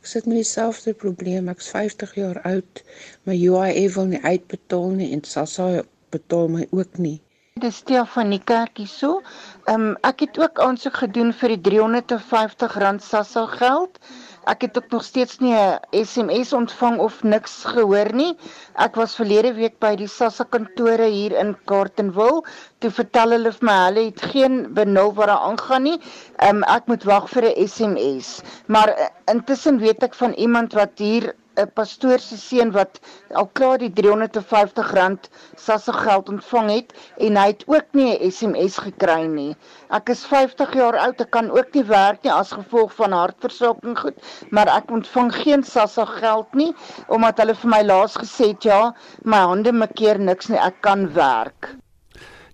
[0.00, 1.48] Ek sit met dieselfde probleem.
[1.52, 2.80] Ek's 50 jaar oud.
[3.28, 5.82] My UIF wil nie uitbetaal nie en SASSA
[6.14, 7.18] betaal my ook nie.
[7.60, 9.20] Dis Stel van die kerkie so.
[9.66, 12.78] Ehm um, ek het ook aansoek gedoen vir die R350
[13.10, 14.00] SASSA geld.
[14.48, 18.36] Ek het ook nog steeds nie 'n SMS ontvang of niks gehoor nie.
[18.74, 22.44] Ek was verlede week by die SASSA kantore hier in Carletonville.
[22.78, 26.00] Toe vertel hulle vir my hulle het geen benul wat daar aangaan nie.
[26.48, 28.40] Um, ek moet wag vir 'n SMS.
[28.66, 33.00] Maar uh, intussen weet ek van iemand wat hier 'n pastoor se seun wat
[33.40, 35.28] al klaar die R350
[35.64, 36.94] SASSA geld ontvang het
[37.28, 39.56] en hy het ook nie 'n SMS gekry nie.
[39.98, 43.98] Ek is 50 jaar oud, ek kan ook nie werk nie as gevolg van hartversaking
[43.98, 44.18] goed,
[44.50, 46.72] maar ek ontvang geen SASSA geld nie
[47.08, 48.80] omdat hulle vir my laas gesê het ja,
[49.24, 51.74] my hande maak keer niks nie, ek kan werk.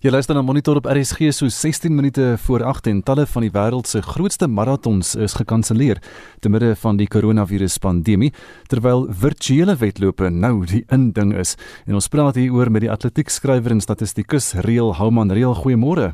[0.07, 3.51] Jy luister na Monitor op RSG so 16 minute voor 8 en talle van die
[3.51, 5.99] wêreld se grootste maratons is gekanselleer
[6.39, 8.29] te midde van die koronavirus pandemie
[8.71, 11.57] terwyl virtuele wedlope nou die inding is.
[11.83, 15.35] En ons praat hier oor met die atletiekskrywer en statistikus Reël Houman.
[15.35, 16.13] Reël, goeiemôre.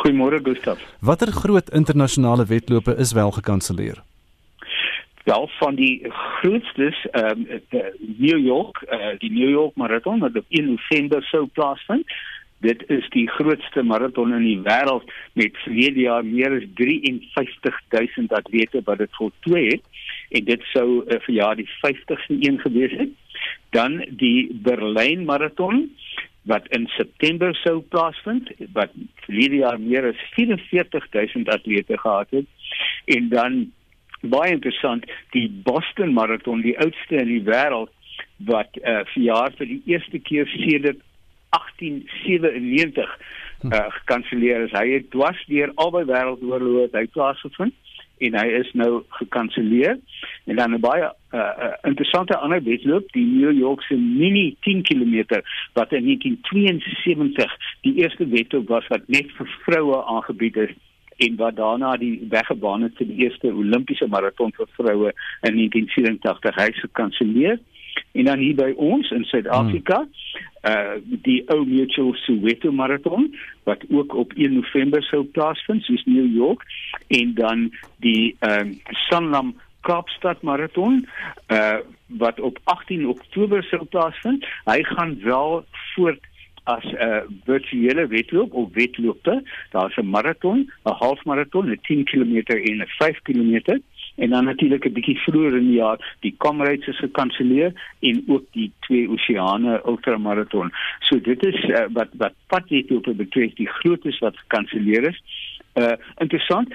[0.00, 0.80] Goeiemôre Gustaf.
[1.04, 4.00] Watter groot internasionale wedlope is wel gekanselleer?
[5.28, 7.62] Wel van die grootstes ehm um,
[8.16, 12.08] New York, uh, die New York marathon wat op 1 November sou plaasvind
[12.60, 18.82] Dit is die grootste maraton in die wêreld met verlede jaar meer as 53000 atlete
[18.84, 19.86] wat dit voltooi het
[20.36, 23.16] en dit sou uh, vir jaar die 50ste een gewees het.
[23.74, 25.88] Dan die Berlyn maraton
[26.48, 28.92] wat in September sou plaasvind wat
[29.26, 32.46] verlede jaar meer as 44000 atlete gehad het
[33.16, 33.60] en dan
[34.20, 35.04] baie interessant
[35.36, 37.92] die Boston maraton die oudste in die wêreld
[38.48, 41.00] wat uh, vir jaar vir die eerste keer sedert
[41.50, 43.18] 1897
[43.62, 44.74] uh, gekanselleer is.
[44.76, 47.74] Hy het dwars deur albei wêreldoorloë hy plaasgevind
[48.20, 49.96] en hy is nou gekanselleer.
[50.44, 54.82] En dan 'n baie uh, uh, interessante ander wedloop, die New York se mini 10
[54.82, 55.40] km
[55.72, 60.74] wat in 1972 die eerste wedloop was wat net vir vroue aangebied is
[61.16, 65.12] en wat daarna die weggebaan het vir die eerste Olimpiese maraton vir vroue
[65.48, 67.58] in 1984 hy se kanselleer
[68.12, 70.18] en dan hier by ons in Suid-Afrika hmm.
[70.70, 73.30] uh die ou Mutual Soweto Marathon
[73.64, 76.66] wat ook op 1 November sou plaasvind soos New York
[77.08, 77.70] en dan
[78.04, 81.06] die ehm uh, Sanlam Kaapstad Marathon
[81.48, 81.80] uh
[82.18, 84.46] wat op 18 Oktober sou plaasvind.
[84.64, 85.64] Hy gaan wel
[85.94, 86.26] voort
[86.64, 89.42] as 'n uh, virtuele wedloop of wedloope.
[89.70, 93.80] Daar's 'n marathon, 'n halfmarathon, 'n 10 km en 'n 5 km
[94.20, 98.44] en dan natuurlik 'n bietjie vroeër in die jaar die Comrades is gekanselleer en ook
[98.52, 100.72] die twee oseane ultramaraton.
[101.00, 105.22] So dit is uh, wat wat padwetlope betref die grootes wat gekanselleer is.
[105.74, 106.68] Uh interessant,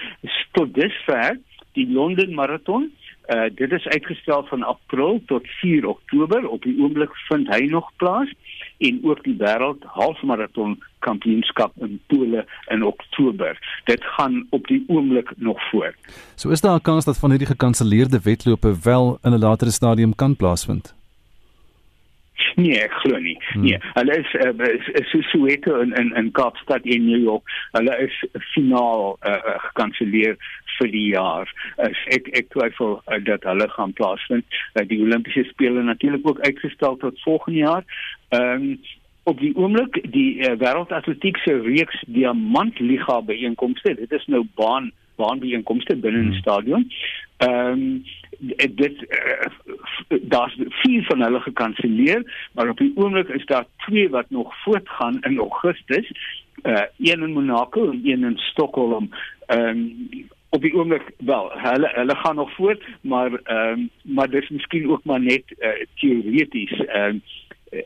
[0.52, 1.38] tot dusver
[1.74, 2.92] die Londen maraton
[3.26, 6.48] Uh dit is uitgestel van April tot 4 Oktober.
[6.48, 8.30] Op die oomblik vind hy nog plaas
[8.78, 13.82] en ook die wêreld halfmaraton kampioenskap in Pole in Oktober.
[13.84, 15.96] Dit gaan op die oomblik nog voort.
[16.36, 20.16] So is daar 'n kans dat van hierdie gekanselleerde wedlope wel in 'n latere stadium
[20.16, 20.96] kan plaasvind.
[22.56, 23.36] Nee, ek glo nie.
[23.52, 23.64] Hmm.
[23.64, 24.68] Nee, hulle is uh,
[25.00, 27.44] is so Soweto in in in Kaapstad en New York.
[27.72, 28.16] Hulle is
[28.54, 30.36] finaal uh, gekanselleer
[30.78, 31.52] vir die jaar.
[31.78, 34.46] As ek ek twyfel uh, dat hulle gaan plaasvind.
[34.74, 37.84] Uh, die Olimpiese spele natuurlik ook uitgestel tot volgende jaar.
[38.30, 38.78] Ehm um,
[39.26, 43.96] op die oomblik die uh, wêreldatletiek se reeks diamantliga byeenkomste.
[43.98, 46.40] Dit is nou baan baanbijeenkomste binne 'n hmm.
[46.40, 46.92] stadion.
[47.38, 48.04] Ehm um,
[48.76, 54.30] dit uh, daar's vier van hulle gekanselleer, maar op die oomblik is daar twee wat
[54.30, 56.12] nog voortgaan in Augustus.
[56.64, 59.10] Uh een in Monaco en een in Stockholm.
[59.46, 64.30] Ehm um, op die oomblik wel, hulle hulle gaan nog voort, maar ehm um, maar
[64.30, 66.72] dis miskien ook maar net uh, teoreties.
[66.72, 67.22] Ehm um,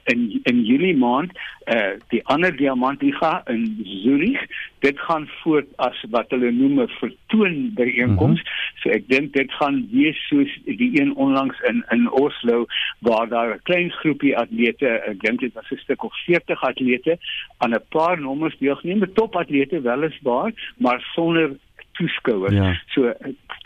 [0.04, 1.32] in in Julie maand
[1.64, 4.42] eh uh, die ander diamantliga in Zurich
[4.80, 8.80] dit gaan voort as wat hulle noem 'n vertoon by einkoms mm -hmm.
[8.82, 12.66] so ek dink dit gaan wees soos die een onlangs in in Oslo
[13.00, 17.18] waar daar 'n klein groepie atlete ek dink dit was 'n stuk of 40 atlete
[17.58, 21.50] aan 'n paar nommers deelgeneem met top atlete weliswaar maar sonder
[22.00, 22.56] toeskouers.
[22.56, 22.82] Ja.
[22.96, 23.14] So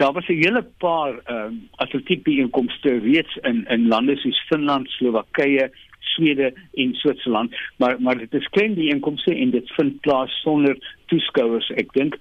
[0.01, 4.89] daar was 'n hele paar ehm um, atletiek byeenkomste reeds in in lande soos Finland,
[4.89, 10.41] Slowakye, Swede en Switserland, maar maar dit is klein die inkomste en dit vind plaas
[10.41, 11.69] sonder toeskouers.
[11.69, 12.17] Ek dink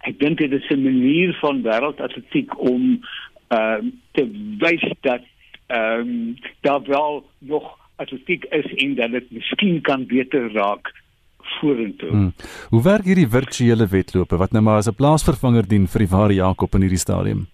[0.00, 3.00] ek dink dit is 'n manier van wêreldatletiek om
[3.48, 4.24] ehm uh, te
[4.58, 5.22] wys dat
[5.66, 10.92] ehm um, daar wel nog atletiek is en dat dit miskien kan beter raak
[11.60, 12.10] vorentoe.
[12.10, 12.32] Hmm.
[12.68, 16.34] Hoe werk hierdie virtuele wedlope wat nou maar as 'n plaasvervanger dien vir die ware
[16.34, 17.46] Jakob in hierdie stadium?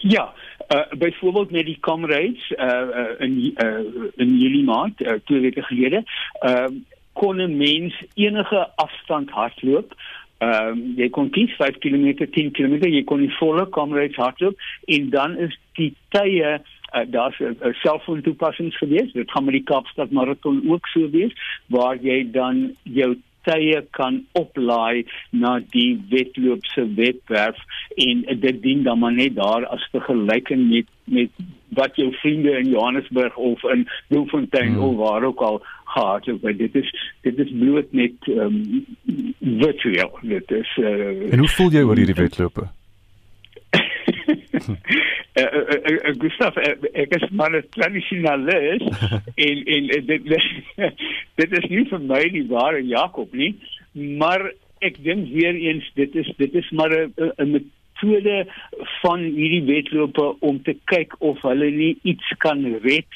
[0.00, 0.32] Ja,
[0.68, 3.78] uh, byvoorbeeld met die comrades uh, uh, in uh,
[4.16, 6.04] in Julie maand uh, twee weke gelede,
[6.42, 6.66] uh,
[7.12, 9.94] kon 'n mens enige afstand hardloop.
[10.38, 14.58] Ehm um, jy kon kies 5 km, 10 km, jy kon die volle comrades hardloop
[14.84, 16.58] en dan is die tye
[16.94, 19.12] uh, daar's 'n uh, selfoon toepassings gewees.
[19.12, 21.32] Dit gaan met die Kaapstad maraton ook so wees
[21.66, 23.16] waar jy dan jou
[23.46, 27.58] tye kan oplaai na die wedloop se webwerf
[28.06, 31.44] en dit dien dan maar net daar as vergelyking met met
[31.78, 34.82] wat jou vriende in Johannesburg of in Bloemfontein hmm.
[34.82, 38.86] of waar ook al gehad het want dit is dit is bloot net um,
[39.40, 42.68] virtueel dit is uh, En hoe voel jy oor hierdie wedlope?
[44.56, 45.64] Uh, uh,
[46.08, 48.84] uh, Gustav, uh, ek is maar 'n tradisionalis
[49.46, 50.22] en en dit
[51.40, 53.54] dit is nie vir my die ware Jakob nie,
[53.92, 54.50] maar
[54.80, 58.46] ek dink weer eens dit is dit is maar 'n metode
[59.02, 63.08] van hierdie wedlope om te kyk of hulle nie iets kan red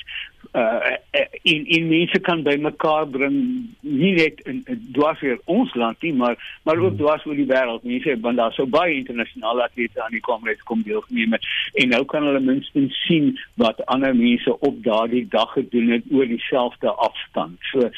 [0.53, 0.97] uh
[1.43, 3.37] in in mense kan by mekaar bring
[3.81, 7.01] nie net in dwars vir ons land nie maar maar ook hmm.
[7.03, 7.85] dwars oor die wêreld.
[7.87, 12.27] Mense want daar sou baie internasionale atlete aan die komreis kom deelgeneem en nou kan
[12.27, 17.59] hulle minstens sien wat ander mense op daardie dag gedoen het oor dieselfde afstand.
[17.73, 17.91] So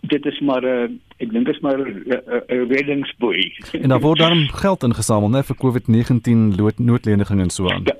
[0.00, 2.16] dit is maar 'n uh, ek dink is maar 'n uh,
[2.46, 3.52] uh, reddingsboei.
[3.72, 7.82] En daar word dan geld ingesamel net vir COVID-19 noodleniging en so aan.
[7.84, 7.96] Ja.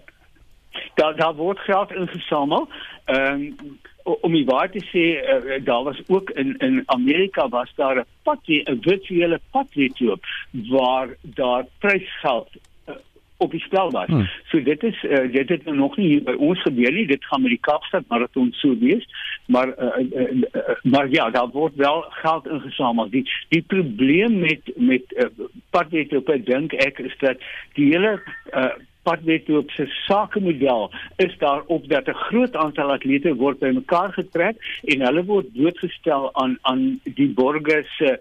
[0.94, 2.68] Daar daar word geld ingesamel
[3.04, 7.72] ehm um, om die waar te sê uh, daar was ook in in Amerika was
[7.76, 10.18] daar 'n padjie 'n virtuele padjie toe
[10.50, 12.48] waar daar prysgeld
[12.88, 12.94] uh,
[13.36, 14.06] op die spel was.
[14.06, 14.28] Hmm.
[14.50, 17.06] So dit is uh, dit het nou nog nie hier by ons gebeur nie.
[17.06, 19.06] Dit gaan met die Kaapstad maraton so wees.
[19.46, 23.10] Maar uh, uh, uh, maar ja, daar word wel geld ingesamel.
[23.10, 25.28] Die die probleem met met uh,
[25.70, 27.36] padjie toe, ek dink ek is dat
[27.74, 28.20] die hele
[28.52, 28.72] uh,
[29.04, 35.24] padwetloop se sakemodel is daarop dat 'n groot aantal atlete word bymekaar getrek en hulle
[35.24, 38.18] word blootgestel aan aan die borgers se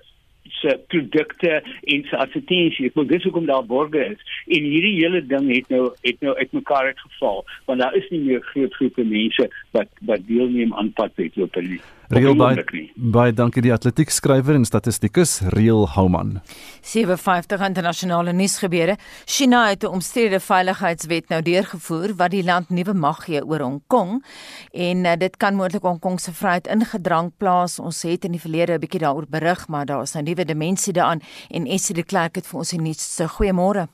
[0.62, 2.92] se produkte en se advertensies.
[2.92, 4.22] Ek wil dis hoekom daar borge is.
[4.48, 8.42] En hierdie hele ding het nou het nou uitmekaar uitgeval want daar is nie meer
[8.52, 11.82] groot groepe mense wat wat deelneem aan padwetloop nie.
[12.10, 12.58] Real by
[12.96, 16.42] by dankie die atletiek skrywer en statistikus Real Houman.
[16.84, 18.98] 57 internasionale nuusgebeure.
[19.26, 23.82] China het 'n omstrede veiligheidswet nou deurgevoer wat die land nuwe mag gee oor Hong
[23.88, 24.26] Kong
[24.72, 27.80] en uh, dit kan moontlik Hong Kong se vryheid ingedrang plaas.
[27.80, 30.94] Ons het in die verlede 'n bietjie daaroor berig, maar daar is 'n nuwe dimensie
[30.94, 33.20] daaraan en Essie de Klerk het vir ons die nuus.
[33.24, 33.88] Goeiemôre.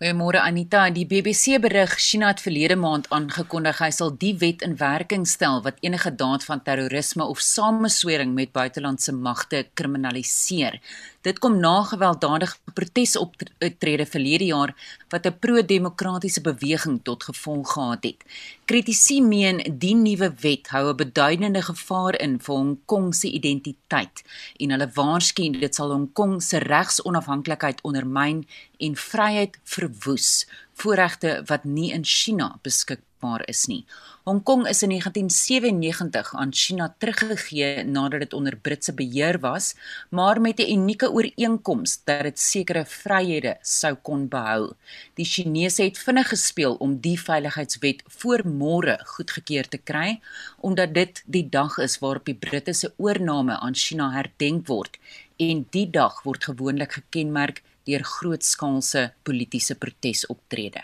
[0.00, 4.78] Goeiemôre Anita, die BBC berig China het verlede maand aangekondig hy sal die wet in
[4.80, 10.78] werking stel wat enige daad van terrorisme of sameswering met buitelandse magte kriminaliseer.
[11.20, 14.72] Dit kom na gewelddadige protesoptrede verlede jaar
[15.12, 18.24] wat 'n pro-demokratiese beweging tot gevolg gehad het.
[18.64, 24.24] Kritici meen die nuwe wet hou 'n beduidende gevaar in vir Hong Kong se identiteit
[24.56, 28.46] en hulle waarsku dit sal Hong Kong se regsonafhanklikheid ondermyn
[28.78, 29.58] en vryheid
[29.90, 33.84] verwoes, voorregte wat nie in China beskikbaar is nie.
[34.24, 39.74] Hong Kong is in 1997 aan China teruggegee nadat dit onder Britse beheer was,
[40.10, 44.72] maar met 'n unieke ooreenkoms dat dit sekere vryhede sou kon behou.
[45.14, 50.20] Die Chinese het vinnig gespeel om die veiligheidswet voor môre goedgekeur te kry,
[50.60, 54.98] omdat dit die dag is waarop die Britte se oorneem aan China herdenk word
[55.40, 60.82] en die dag word gewoonlik gekenmerk deur grootskaalse politieke protesoptrede.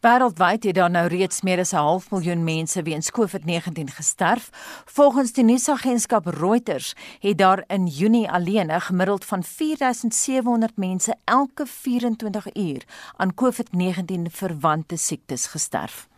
[0.00, 4.50] Wêreldwyd het daar nou reeds meer as 'n half miljoen mense weens COVID-19 gesterf.
[4.84, 11.66] Volgens die nuusagentskap Reuters het daar in Junie alleen 'n gemiddeld van 4700 mense elke
[11.66, 12.82] 24 uur
[13.16, 16.08] aan COVID-19 verwante siektes gesterf.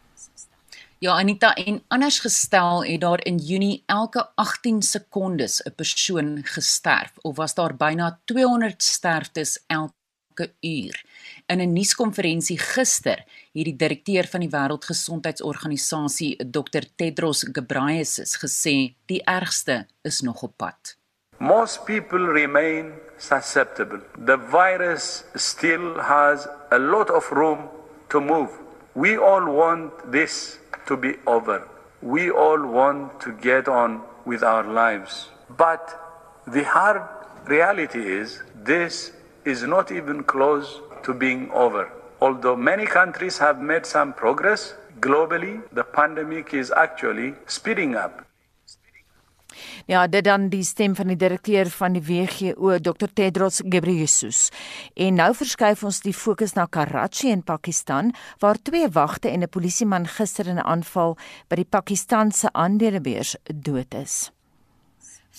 [1.00, 7.12] Ja Anita en anders gestel het daar in Junie elke 18 sekondes 'n persoon gesterf
[7.20, 9.99] of was daar byna 200 sterftes elke
[10.40, 11.02] elke uur.
[11.46, 19.22] In 'n nuuskonferensie gister het die direkteur van die Wêreldgesondheidsorganisasie, Dr Tedros Ghebreyesus, gesê die
[19.24, 20.96] ergste is nog op pad.
[21.38, 24.00] Most people remain susceptible.
[24.24, 27.68] The virus still has a lot of room
[28.08, 28.50] to move.
[28.92, 31.62] We all want this to be over.
[32.00, 35.30] We all want to get on with our lives.
[35.56, 35.96] But
[36.46, 37.02] the hard
[37.46, 39.12] reality is this
[39.44, 41.90] is not even close to being over.
[42.20, 48.24] Although many countries have made some progress, globally the pandemic is actually speeding up.
[49.86, 54.48] Ja, dit dan die stem van die direkteur van die WHO, Dr Tedros Ghebreyesus.
[54.94, 59.48] En nou verskuif ons die fokus na Karachi in Pakistan, waar twee wagte en 'n
[59.48, 61.16] polisieman gister in 'n aanval
[61.48, 64.30] by die Pakistanse aandelebeurs dood is.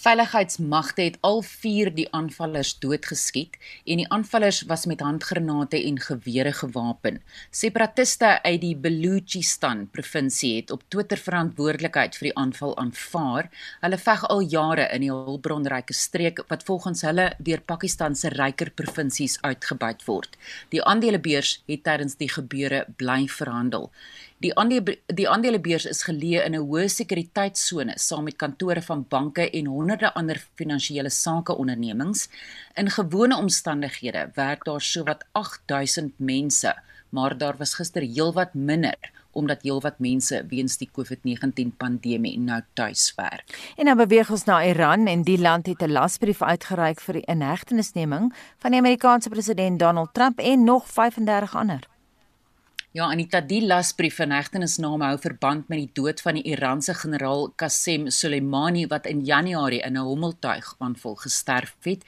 [0.01, 6.53] Veiligheidsmagte het al 4 die aanvallers doodgeskiet en die aanvallers was met handgranate en gewere
[6.57, 7.19] gewapen.
[7.51, 13.51] Separatiste uit die Balochistan provinsie het op Twitter verantwoordelikheid vir die aanval aanvaar.
[13.83, 18.73] Hulle veg al jare in die hulpbronryke streek wat volgens hulle deur Pakistan se ryker
[18.73, 20.33] provinsies uitgebuit word.
[20.73, 23.91] Die aandelebeurs het tydens die gebeure bly verhandel.
[24.41, 29.43] Die aandele die aandelebeurs is geleë in 'n hoë sekuriteitssone saam met kantore van banke
[29.49, 32.27] en honderde ander finansiële sake ondernemings.
[32.73, 36.73] In gewone omstandighede werk daar sowat 8000 mense,
[37.09, 43.13] maar daar was gister heelwat minder omdat heelwat mense weens die COVID-19 pandemie nou tuis
[43.15, 43.73] werk.
[43.77, 47.25] En nou beweeg ons na Iran en die land het 'n lasbrief uitgereik vir die
[47.25, 51.91] inhegtenisneming van die Amerikaanse president Donald Trump en nog 35 ander.
[52.91, 57.45] Ja, Anita, die lasbrief van hegtenisname hou verband met die dood van die Iranse generaal
[57.55, 62.03] Qasem Soleimani wat in Januarie in 'n hommeltuig aanval gesterf het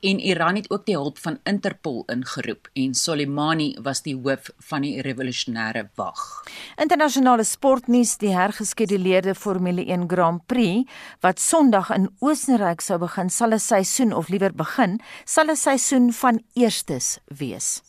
[0.00, 4.82] en Iran het ook die hulp van Interpol ingeroep en Soleimani was die hoof van
[4.82, 6.44] die revolusionêre wag.
[6.76, 10.88] Internasionale sportnuus, die hergeskeduleerde Formule 1 Grand Prix
[11.20, 16.12] wat Sondag in Oostenryk sou begin, sal 'n seisoen of liewer begin, sal 'n seisoen
[16.12, 17.87] van eerstes wees.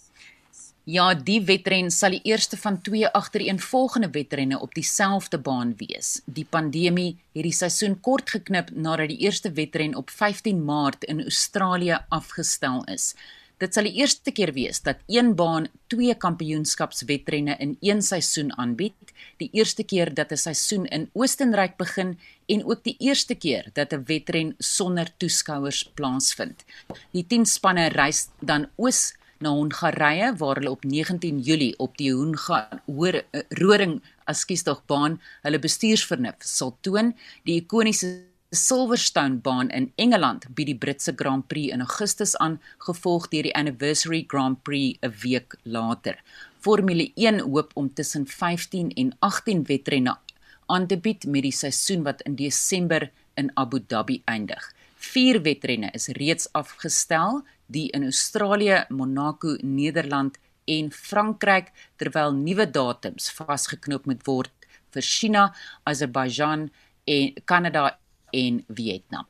[0.90, 6.16] Ja, die wedren sal die eerste van twee agtereenvolgende wedrenne op dieselfde baan wees.
[6.26, 11.22] Die pandemie het die seisoen kort geknip nadat die eerste wedren op 15 Maart in
[11.22, 13.14] Australië afgestel is.
[13.62, 19.14] Dit sal die eerste keer wees dat een baan twee kampioenskapswedrenne in een seisoen aanbied.
[19.38, 22.18] Die eerste keer dat 'n seisoen in Oostenryk begin
[22.48, 26.66] en ook die eerste keer dat 'n wedren sonder toeskouers plaasvind.
[27.12, 32.12] Die 10 spanne reis dan oos na Hongarye waar hulle op 19 Julie op die
[32.14, 37.14] Hoenroring askiesdogbaan hulle bestuursvernuf sal toon.
[37.48, 43.28] Die ikoniese Silverstone baan in Engeland bied die Britse Grand Prix in Augustus aan, gevolg
[43.30, 46.18] deur die Anniversary Grand Prix 'n week later.
[46.60, 50.18] Formule 1 hoop om tussen 15 en 18 wedrenne
[50.66, 54.74] aan te bied met die seisoen wat in Desember in Abu Dhabi eindig.
[55.10, 60.38] Vier wedrenne is reeds afgestel die in Australië, Monaco, Nederland
[60.70, 65.48] en Frankryk terwyl nuwe datums vasgeknoop moet word vir China,
[65.90, 66.70] Azerbaijan
[67.10, 67.98] en Kanada
[68.34, 69.26] en Vietnam.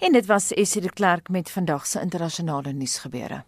[0.00, 3.44] En dit was Essie de Klerk met vandag se internasionale nuusgebeure.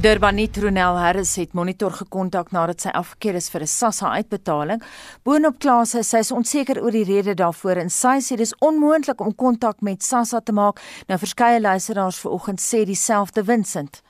[0.00, 4.80] Durbanit Ronel Harris het Monitor gekontak nadat sy afgekeer is vir 'n SASSA uitbetaling.
[5.22, 9.34] Boonop kla sy is onseker oor die rede daarvoor en sy sê dis onmoontlik om
[9.34, 10.80] kontak met SASSA te maak.
[11.08, 14.02] Nou verskeie luisteraars vanoggend sê dieselfde Vincent.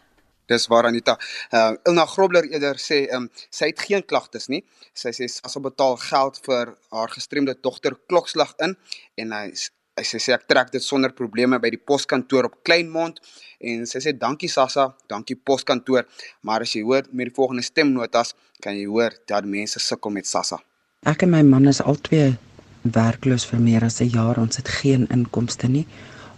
[0.47, 1.19] Dis waar Anita.
[1.53, 4.65] Uh Ilna Grobler eerder sê um sy het geen klagtes nie.
[4.95, 8.77] Sy sê SASSA betaal geld vir haar gestremde dogter klokslag in
[9.17, 9.51] en hy
[9.99, 13.21] hy sê, sê ek trek dit sonder probleme by die poskantoor op Kleinmond
[13.61, 16.07] en sy sê dankie Sassa, dankie poskantoor,
[16.43, 18.33] maar as jy hoor met die volgende stemnotas
[18.65, 20.63] kan jy hoor dat mense sukkel met Sassa.
[21.05, 22.37] Ek en my man is albei
[22.83, 25.87] werkloos vir meer as 'n jaar, ons het geen inkomste nie.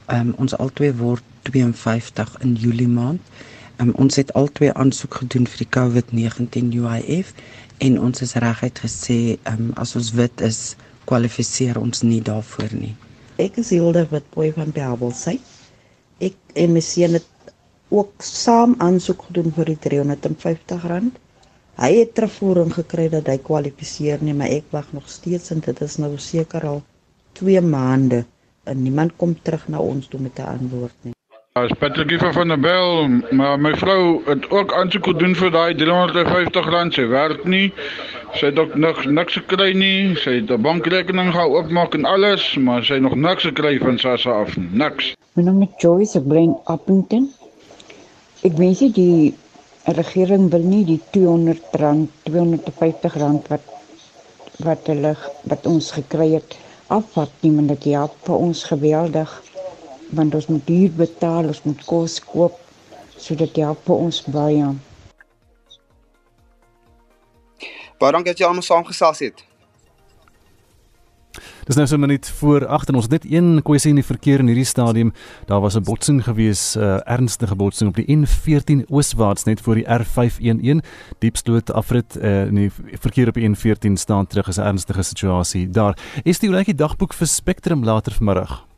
[0.09, 3.20] Um, ons albei word 52 in Julie maand.
[3.80, 7.32] Um, ons het albei aansoek gedoen vir die COVID-19 UIF
[7.78, 12.94] en ons is reguit gesê um, as ons wit is kwalifiseer ons nie daarvoor nie.
[13.35, 15.41] Ek is Hilde Witboy van Bellville.
[16.22, 17.49] Ek en my seun het
[17.91, 21.09] ook saam aansoek gedoen vir die R350.
[21.82, 25.82] Hy het terugvoering gekry dat hy kwalifiseer nie, maar ek wag nog steeds en dit
[25.82, 26.80] is nou seker al
[27.41, 28.22] 2 maande
[28.70, 31.14] en niemand kom terug na ons toe met 'n antwoord nie.
[31.57, 36.88] As Patrick van der Bel, maar my vrou het ook aansoek gedoen vir daai R350
[36.96, 37.68] se werk nie.
[38.34, 40.16] Sy het ook niks niks gekry nie.
[40.22, 43.98] Sy het 'n bankrekening gehou oopmaak en alles, maar sy het nog niks gekry van
[43.98, 44.66] SASSA af nie.
[44.82, 45.14] Niks.
[45.36, 47.30] My naam is Joyce Brain Appington.
[48.42, 49.34] Ek weet jy die
[49.84, 53.62] regering wil nie die R200, R250 wat
[54.59, 59.43] wat hulle wat ons gekry het afvat nie, maar dit help vir ons geweldig
[60.15, 62.61] want ons moet duur betaal, ons moet kos koop
[63.17, 64.69] sodat jy help ons baie.
[67.99, 69.45] Baie dankie dat jy almal saamgesels het.
[71.65, 74.05] Dis nou so 'n minuut voor 8 en ons het net een kwessie in die
[74.05, 75.12] verkeer in hierdie stadium.
[75.47, 79.75] Daar was 'n botsing gewees, 'n uh, ernstige botsing op die N14 ooswaarts net voor
[79.75, 80.85] die R511
[81.19, 85.71] diepsloot afrit uh, in die verkeer op die N14 staan terug is 'n ernstige situasie.
[85.71, 88.74] Daar is die oulike dagboek vir Spectrum later vanmiddag.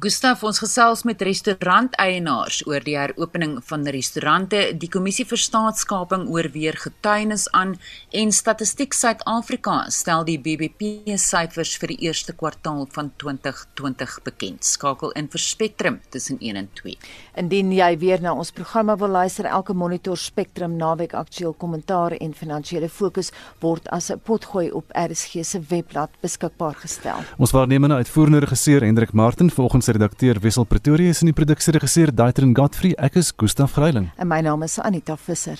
[0.00, 4.62] Gustaf ons gesels met restauranteienaars oor die heropening van restaurante.
[4.80, 7.74] Die kommissie vir staatskaping oorweeg getuienis aan
[8.16, 14.64] en Statistiek Suid-Afrika stel die BBP syfers vir die eerste kwartaal van 2020 bekend.
[14.64, 16.96] Skakel in vir Spectrum tussen 1 en 2.
[17.44, 22.32] Indien jy weer na ons programme wil luister, elke Monitor Spectrum naweek aktueel kommentaar en
[22.32, 23.28] finansiële fokus
[23.60, 27.20] word as 'n potgooi op RSG se webblad beskikbaar gestel.
[27.36, 32.54] Ons waarnemende uitvoerende regisseur Hendrik Martin volgens ons redakteur Wessel Pretorius en die produksieregisseur Daitrin
[32.54, 32.94] Godfrey.
[33.02, 34.12] Ek is Gustaf Greiling.
[34.14, 35.58] En my naam is Anita Visser.